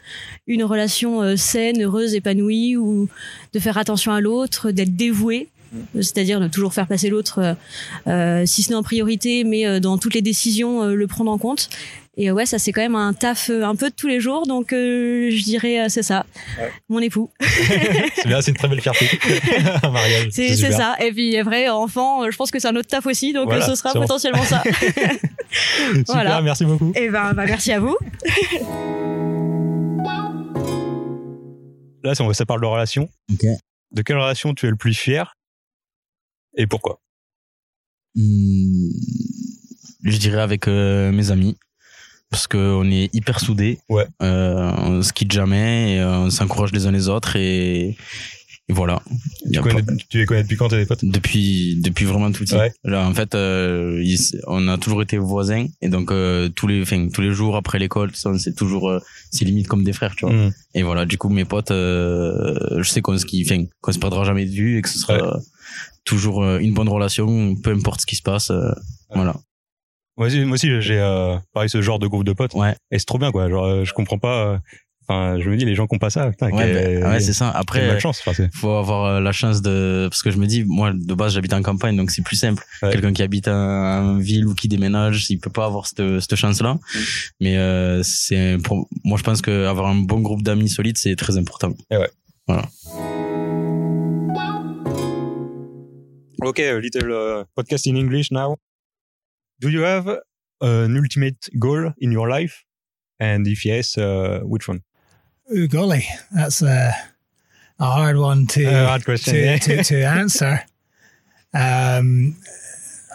une 0.48 0.64
relation 0.64 1.22
euh, 1.22 1.36
saine 1.36 1.80
heureuse 1.84 2.16
épanouie 2.16 2.76
ou 2.76 3.08
de 3.52 3.58
faire 3.60 3.78
attention 3.78 4.10
à 4.12 4.20
l'autre 4.20 4.72
d'être 4.72 4.96
dévoué 4.96 5.46
c'est-à-dire 5.94 6.40
de 6.40 6.48
toujours 6.48 6.74
faire 6.74 6.86
passer 6.86 7.08
l'autre 7.08 7.38
euh, 7.38 7.54
euh, 8.06 8.46
si 8.46 8.62
ce 8.62 8.70
n'est 8.70 8.74
en 8.76 8.82
priorité 8.82 9.44
mais 9.44 9.66
euh, 9.66 9.80
dans 9.80 9.98
toutes 9.98 10.14
les 10.14 10.22
décisions 10.22 10.82
euh, 10.82 10.94
le 10.94 11.06
prendre 11.06 11.30
en 11.30 11.38
compte 11.38 11.68
et 12.18 12.30
ouais 12.30 12.44
ça 12.44 12.58
c'est 12.58 12.72
quand 12.72 12.82
même 12.82 12.94
un 12.94 13.14
taf 13.14 13.48
un 13.50 13.74
peu 13.74 13.88
de 13.88 13.94
tous 13.94 14.06
les 14.06 14.20
jours 14.20 14.46
donc 14.46 14.72
euh, 14.72 15.30
je 15.30 15.42
dirais 15.44 15.80
euh, 15.80 15.86
c'est 15.88 16.02
ça 16.02 16.26
mon 16.90 16.98
époux 16.98 17.30
C'est 18.16 18.26
bien, 18.28 18.40
c'est 18.42 18.50
une 18.50 18.56
très 18.58 18.68
belle 18.68 18.82
fierté. 18.82 19.08
Un 19.82 19.90
mariage. 19.90 20.28
c'est 20.30 20.54
ça 20.56 20.94
et 21.00 21.10
puis 21.10 21.40
vrai 21.40 21.68
enfant 21.68 22.30
je 22.30 22.36
pense 22.36 22.50
que 22.50 22.58
c'est 22.58 22.68
un 22.68 22.76
autre 22.76 22.88
taf 22.88 23.06
aussi 23.06 23.32
donc 23.32 23.46
Voilà, 23.46 23.66
ce 23.66 23.74
sera 23.74 23.94
bon. 23.94 24.00
potentiellement 24.02 24.44
ça 24.44 24.62
Super, 25.50 26.02
Voilà. 26.06 26.42
merci 26.42 26.64
beaucoup. 26.66 26.92
et 26.94 27.08
ben 27.08 27.32
bah, 27.34 27.44
merci 27.46 27.72
à 27.72 27.80
vous 27.80 27.96
Là, 32.04 32.14
ça, 32.16 32.44
parle 32.46 32.60
de 32.60 32.66
relation. 32.66 33.08
Ok. 33.32 33.46
De 33.92 34.02
quelle 34.02 34.16
relation 34.16 34.54
tu 34.54 34.66
es 34.66 34.70
le 34.70 34.76
plus 34.76 34.92
fier? 34.94 35.34
Et 36.56 36.66
pourquoi? 36.66 37.00
Hmm, 38.14 38.90
je 40.04 40.16
dirais 40.18 40.40
avec 40.42 40.68
euh, 40.68 41.12
mes 41.12 41.30
amis 41.30 41.56
parce 42.30 42.46
qu'on 42.46 42.90
est 42.90 43.14
hyper 43.14 43.40
soudés. 43.40 43.78
Ouais. 43.90 44.06
Euh, 44.22 44.72
on 44.78 45.02
se 45.02 45.12
quitte 45.12 45.32
jamais, 45.32 45.96
et, 45.96 46.00
euh, 46.00 46.18
on 46.18 46.30
s'encourage 46.30 46.72
les 46.72 46.86
uns 46.86 46.90
les 46.90 47.08
autres 47.08 47.36
et, 47.36 47.88
et 47.90 47.96
voilà. 48.72 49.02
Tu, 49.52 49.60
connais- 49.60 49.82
pas- 49.82 49.92
tu 50.08 50.18
les 50.18 50.26
connais 50.26 50.42
depuis 50.42 50.56
quand 50.56 50.68
t'es 50.68 50.78
des 50.78 50.86
potes? 50.86 51.04
Depuis 51.04 51.76
depuis 51.80 52.04
vraiment 52.04 52.32
tout 52.32 52.44
petit. 52.44 52.54
Ouais. 52.56 52.72
Là, 52.84 53.06
en 53.06 53.14
fait, 53.14 53.34
euh, 53.34 54.00
ils- 54.02 54.40
on 54.46 54.66
a 54.68 54.78
toujours 54.78 55.02
été 55.02 55.18
voisins 55.18 55.66
et 55.80 55.88
donc 55.88 56.10
euh, 56.10 56.48
tous 56.48 56.66
les 56.66 56.82
enfin, 56.82 57.08
tous 57.12 57.20
les 57.20 57.30
jours 57.32 57.56
après 57.56 57.78
l'école, 57.78 58.14
ça, 58.14 58.36
c'est 58.38 58.54
toujours 58.56 58.90
euh, 58.90 58.98
c'est 59.30 59.44
limite 59.44 59.68
comme 59.68 59.84
des 59.84 59.92
frères, 59.92 60.14
tu 60.16 60.26
vois. 60.26 60.34
Mhm. 60.34 60.52
Et 60.74 60.82
voilà, 60.82 61.04
du 61.06 61.18
coup, 61.18 61.28
mes 61.28 61.44
potes, 61.44 61.70
euh, 61.70 62.82
je 62.82 62.88
sais 62.88 63.00
qu'on 63.02 63.16
se, 63.16 63.24
qui- 63.26 63.44
enfin, 63.46 63.64
qu'on 63.80 63.92
se 63.92 63.98
perdra 63.98 64.24
jamais 64.24 64.44
de 64.46 64.50
vue 64.50 64.78
et 64.78 64.82
que 64.82 64.88
ce 64.88 64.98
sera 64.98 65.14
Ouais. 65.36 65.40
toujours 66.04 66.44
une 66.56 66.74
bonne 66.74 66.88
relation, 66.88 67.54
peu 67.56 67.70
importe 67.72 68.00
ce 68.02 68.06
qui 68.06 68.16
se 68.16 68.22
passe. 68.22 68.50
Voilà. 69.14 69.34
Moi 70.18 70.26
aussi, 70.26 70.40
moi 70.44 70.54
aussi 70.54 70.68
j'ai 70.82 70.98
euh, 70.98 71.36
pareil 71.54 71.70
ce 71.70 71.80
genre 71.80 71.98
de 71.98 72.06
groupe 72.06 72.24
de 72.24 72.32
potes. 72.34 72.52
Ouais. 72.54 72.74
Et 72.90 72.98
c'est 72.98 73.06
trop 73.06 73.18
bien, 73.18 73.32
quoi. 73.32 73.48
Genre, 73.48 73.64
euh, 73.64 73.84
je 73.84 73.92
comprends 73.94 74.18
pas. 74.18 74.46
euh, 74.46 74.58
Enfin, 75.12 75.38
je 75.40 75.48
me 75.50 75.56
dis, 75.56 75.64
les 75.64 75.74
gens 75.74 75.86
qui 75.86 75.94
ont 75.94 75.98
pas 75.98 76.10
ça, 76.10 76.30
putain, 76.30 76.50
Ouais, 76.50 76.72
ben, 76.72 77.10
ouais, 77.10 77.20
c'est 77.20 77.32
ça. 77.32 77.50
Après. 77.50 77.96
Enfin, 78.04 78.32
c'est- 78.34 78.50
faut 78.54 78.70
avoir 78.72 79.04
euh, 79.04 79.20
la 79.20 79.32
chance 79.32 79.60
de 79.62 80.06
parce 80.10 80.22
que 80.22 80.30
je 80.30 80.36
me 80.38 80.46
dis 80.46 80.64
moi 80.64 80.92
de 80.94 81.14
base 81.14 81.34
j'habite 81.34 81.52
en 81.52 81.62
campagne 81.62 81.96
donc 81.96 82.10
c'est 82.10 82.22
plus 82.22 82.36
simple 82.36 82.62
Ouais. 82.82 82.90
quelqu'un 82.92 83.12
qui 83.12 83.22
habite 83.22 83.48
en, 83.48 83.52
en 83.52 84.16
ville 84.18 84.46
ou 84.46 84.54
qui 84.54 84.68
déménage 84.68 85.28
il 85.30 85.38
peut 85.38 85.50
pas 85.50 85.66
avoir 85.66 85.86
cette, 85.86 86.20
cette 86.20 86.36
chance 86.36 86.60
là 86.62 86.74
Mm. 86.74 86.98
mais 87.40 87.56
euh, 87.58 88.02
c'est 88.02 88.56
pour 88.64 88.88
moi 89.04 89.18
je 89.18 89.22
pense 89.22 89.40
que 89.42 89.66
avoir 89.66 89.86
un 89.88 89.96
bon 89.96 90.20
groupe 90.20 90.42
d'amis 90.42 90.68
solides 90.68 90.98
c'est 90.98 91.16
très 91.16 91.36
important 91.36 91.72
Okay, 96.44 96.68
a 96.70 96.78
little 96.80 97.10
uh, 97.12 97.44
podcast 97.54 97.86
in 97.86 97.94
English 97.96 98.30
now. 98.32 98.56
Do 99.60 99.68
you 99.68 99.82
have 99.84 100.08
an 100.60 100.96
ultimate 100.96 101.48
goal 101.58 101.92
in 102.00 102.10
your 102.10 102.28
life? 102.28 102.64
And 103.20 103.46
if 103.46 103.64
yes, 103.64 103.96
uh, 103.96 104.40
which 104.42 104.66
one? 104.68 104.80
Oh 105.54 105.66
golly, 105.66 106.06
that's 106.30 106.62
uh, 106.62 106.92
a 107.78 107.84
hard 107.84 108.16
one 108.16 108.46
to 108.48 108.64
A 108.64 108.86
hard 108.86 109.04
question, 109.04 109.34
to, 109.34 109.40
yeah. 109.40 109.58
to, 109.58 109.84
to 109.84 110.02
answer. 110.06 110.64
Um, 111.52 112.36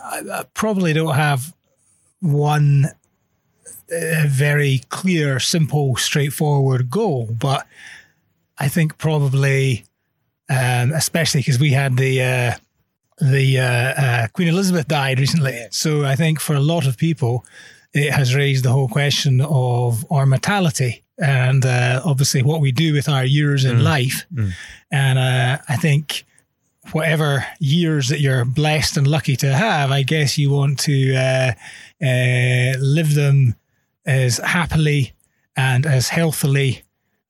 I, 0.03 0.21
I 0.31 0.45
probably 0.53 0.93
don't 0.93 1.15
have 1.15 1.55
one 2.19 2.85
uh, 3.91 4.23
very 4.27 4.81
clear, 4.89 5.39
simple, 5.39 5.95
straightforward 5.95 6.91
goal, 6.91 7.27
but 7.31 7.65
I 8.59 8.67
think 8.67 8.99
probably, 8.99 9.85
um, 10.47 10.91
especially 10.91 11.39
because 11.39 11.59
we 11.59 11.71
had 11.71 11.97
the 11.97 12.21
uh, 12.21 12.53
the 13.19 13.59
uh, 13.59 13.63
uh, 13.63 14.27
Queen 14.27 14.49
Elizabeth 14.49 14.87
died 14.87 15.19
recently, 15.19 15.65
so 15.71 16.05
I 16.05 16.15
think 16.15 16.39
for 16.39 16.55
a 16.55 16.59
lot 16.59 16.85
of 16.85 16.97
people, 16.97 17.45
it 17.93 18.11
has 18.11 18.35
raised 18.35 18.63
the 18.63 18.71
whole 18.71 18.89
question 18.89 19.41
of 19.41 20.05
our 20.11 20.27
mortality 20.27 21.03
and 21.17 21.65
uh, 21.65 22.01
obviously 22.05 22.43
what 22.43 22.61
we 22.61 22.71
do 22.71 22.93
with 22.93 23.09
our 23.09 23.25
years 23.25 23.65
in 23.65 23.77
Mm. 23.77 23.83
life. 23.83 24.25
Mm. 24.33 24.51
And 24.91 25.19
uh, 25.19 25.57
I 25.67 25.75
think 25.77 26.25
whatever 26.91 27.45
years 27.59 28.07
that 28.09 28.21
you're 28.21 28.45
blessed 28.45 28.97
and 28.97 29.07
lucky 29.07 29.35
to 29.37 29.53
have, 29.53 29.91
I 29.91 30.03
guess 30.03 30.37
you 30.37 30.49
want 30.51 30.79
to 30.81 31.15
uh, 31.15 31.51
uh, 32.01 32.77
live 32.79 33.13
them 33.15 33.55
as 34.05 34.37
happily 34.37 35.13
and 35.55 35.85
as 35.85 36.09
healthily 36.09 36.83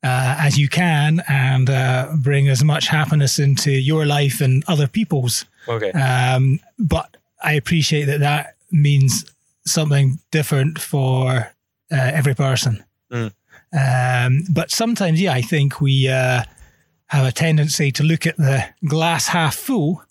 uh, 0.04 0.36
as 0.39 0.58
you 0.60 0.69
can 0.69 1.23
and 1.28 1.69
uh, 1.69 2.12
bring 2.17 2.47
as 2.50 2.63
much 2.63 2.88
happiness 2.88 3.39
into 3.39 3.71
your 3.71 4.06
life 4.06 4.41
and 4.41 4.63
other 4.67 4.88
people's. 4.88 5.45
Okay. 5.67 5.91
Um, 5.91 6.60
but 6.78 7.17
I 7.43 7.54
appreciate 7.54 8.06
that 8.06 8.19
that 8.19 8.56
means 8.71 9.26
something 9.65 10.19
different 10.32 10.80
for 10.80 11.30
uh, 11.32 11.45
every 11.91 12.36
person. 12.36 12.84
Mm. 13.12 13.32
Um, 13.73 14.43
but 14.49 14.71
sometimes, 14.71 15.21
yeah, 15.21 15.34
I 15.34 15.41
think 15.41 15.82
we 15.82 16.08
uh, 16.08 16.43
have 17.08 17.25
a 17.25 17.32
tendency 17.32 17.91
to 17.93 18.03
look 18.03 18.25
at 18.25 18.38
the 18.38 18.65
glass 18.86 19.27
half 19.27 19.56
full. 19.56 20.03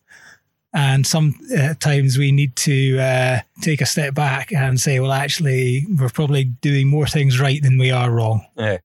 And 0.72 1.06
sometimes 1.06 2.18
we 2.18 2.32
need 2.32 2.54
to 2.56 2.98
uh, 2.98 3.40
take 3.62 3.80
a 3.80 3.86
step 3.86 4.14
back 4.14 4.52
and 4.52 4.78
say, 4.78 5.00
well, 5.00 5.12
actually, 5.12 5.86
we're 5.98 6.10
probably 6.10 6.44
doing 6.44 6.88
more 6.88 7.06
things 7.06 7.40
right 7.40 7.62
than 7.62 7.78
we 7.78 7.90
are 7.90 8.10
wrong. 8.10 8.44
Yeah. 8.56 8.78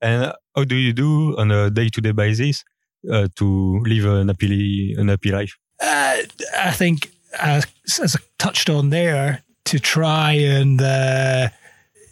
And 0.00 0.32
how 0.54 0.64
do 0.64 0.76
you 0.76 0.92
do 0.92 1.36
on 1.38 1.50
a 1.50 1.68
day-to-day 1.68 2.12
basis 2.12 2.62
uh, 3.10 3.26
to 3.36 3.80
live 3.84 4.04
an 4.04 4.28
happy, 4.28 4.94
an 4.96 5.08
happy 5.08 5.32
life? 5.32 5.58
Uh, 5.80 6.18
I 6.58 6.70
think, 6.70 7.10
uh, 7.40 7.62
as 8.00 8.16
I 8.16 8.20
touched 8.38 8.70
on 8.70 8.90
there, 8.90 9.42
to 9.64 9.78
try 9.80 10.32
and 10.32 10.80
uh, 10.80 11.48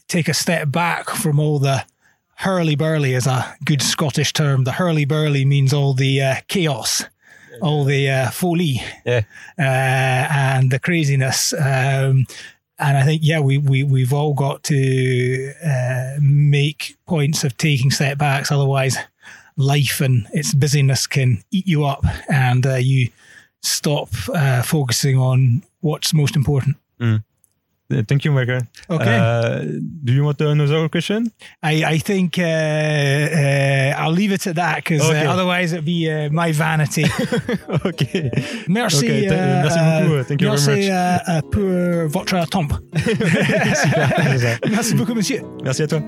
take 0.08 0.28
a 0.28 0.34
step 0.34 0.72
back 0.72 1.10
from 1.10 1.38
all 1.38 1.60
the 1.60 1.84
hurly 2.40 2.74
burly 2.74 3.14
is 3.14 3.26
a 3.26 3.56
good 3.64 3.82
Scottish 3.82 4.32
term. 4.32 4.64
The 4.64 4.72
hurly 4.72 5.04
burly 5.04 5.44
means 5.44 5.72
all 5.72 5.92
the 5.94 6.22
uh, 6.22 6.34
chaos, 6.48 7.04
all 7.60 7.84
the 7.84 8.08
uh, 8.10 8.30
folie, 8.30 8.80
Yeah. 9.04 9.22
uh, 9.58 9.62
and 9.62 10.70
the 10.70 10.78
craziness. 10.78 11.52
Um, 11.52 12.26
and 12.78 12.96
I 12.96 13.02
think, 13.04 13.20
yeah, 13.22 13.40
we, 13.40 13.58
we, 13.58 13.82
we've 13.82 14.12
all 14.14 14.32
got 14.32 14.62
to 14.64 15.52
uh, 15.62 16.16
make 16.20 16.96
points 17.06 17.44
of 17.44 17.56
taking 17.58 17.90
setbacks. 17.90 18.50
Otherwise, 18.50 18.96
life 19.56 20.00
and 20.00 20.26
its 20.32 20.54
busyness 20.54 21.06
can 21.06 21.42
eat 21.50 21.66
you 21.66 21.84
up 21.84 22.04
and 22.30 22.64
uh, 22.66 22.76
you 22.76 23.10
stop 23.62 24.08
uh, 24.32 24.62
focusing 24.62 25.18
on 25.18 25.62
what's 25.80 26.14
most 26.14 26.36
important. 26.36 26.76
Uh, 26.98 27.18
Thank 28.06 28.24
you, 28.24 28.32
Michael. 28.32 28.60
Okay. 28.88 29.16
Uh, 29.18 29.64
do 30.04 30.12
you 30.12 30.22
want 30.24 30.40
another 30.40 30.88
question? 30.88 31.30
I, 31.62 31.84
I 31.84 31.98
think 31.98 32.38
uh, 32.38 32.42
uh, 32.42 33.94
I'll 33.98 34.12
leave 34.12 34.32
it 34.32 34.46
at 34.46 34.54
that 34.56 34.76
because 34.76 35.02
Okay. 35.08 35.26
uh, 35.26 35.32
otherwise 35.32 35.72
it'd 35.72 35.84
be 35.84 36.08
uh, 36.08 36.30
my 36.30 36.52
vanity. 36.52 37.04
okay. 37.84 38.30
Merci, 38.68 39.06
Okay, 39.08 39.28
merci 39.28 39.78
beaucoup, 39.80 40.24
thank 40.28 40.40
you 40.40 40.48
very 40.48 40.56
merci, 40.56 40.70
much. 40.70 40.90
euh, 40.90 41.18
euh, 41.28 41.40
pour 41.50 42.08
votre 42.22 42.48
temps. 42.48 42.68
Merci 44.70 44.94
beaucoup, 44.94 45.14
monsieur. 45.14 45.42
Merci 45.64 45.82
à 45.82 45.86
toi. 45.88 46.00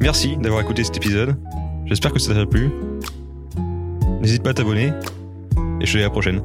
Merci 0.00 0.36
d'avoir 0.36 0.60
écouté 0.62 0.84
cet 0.84 0.96
épisode. 0.96 1.36
J'espère 1.86 2.12
que 2.12 2.18
ça 2.18 2.34
t'a 2.34 2.46
plu. 2.46 2.70
N'hésite 4.20 4.42
pas 4.42 4.50
à 4.50 4.54
t'abonner. 4.54 4.92
Et 5.80 5.86
je 5.86 5.92
te 5.92 5.98
dis 5.98 6.02
à 6.02 6.06
la 6.06 6.10
prochaine. 6.10 6.42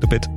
Topette. 0.00 0.28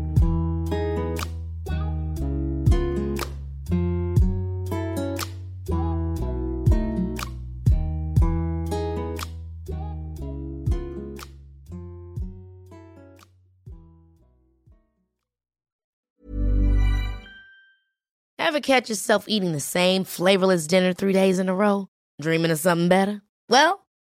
Ever 18.39 18.61
catch 18.61 18.89
yourself 18.89 19.25
eating 19.27 19.51
the 19.51 19.59
same 19.59 20.03
flavorless 20.03 20.65
dinner 20.65 20.91
three 20.91 21.13
days 21.13 21.37
in 21.37 21.49
a 21.49 21.53
row? 21.53 21.87
Dreaming 22.19 22.49
of 22.49 22.57
something 22.57 22.89
better? 22.89 23.21
Well, 23.47 23.85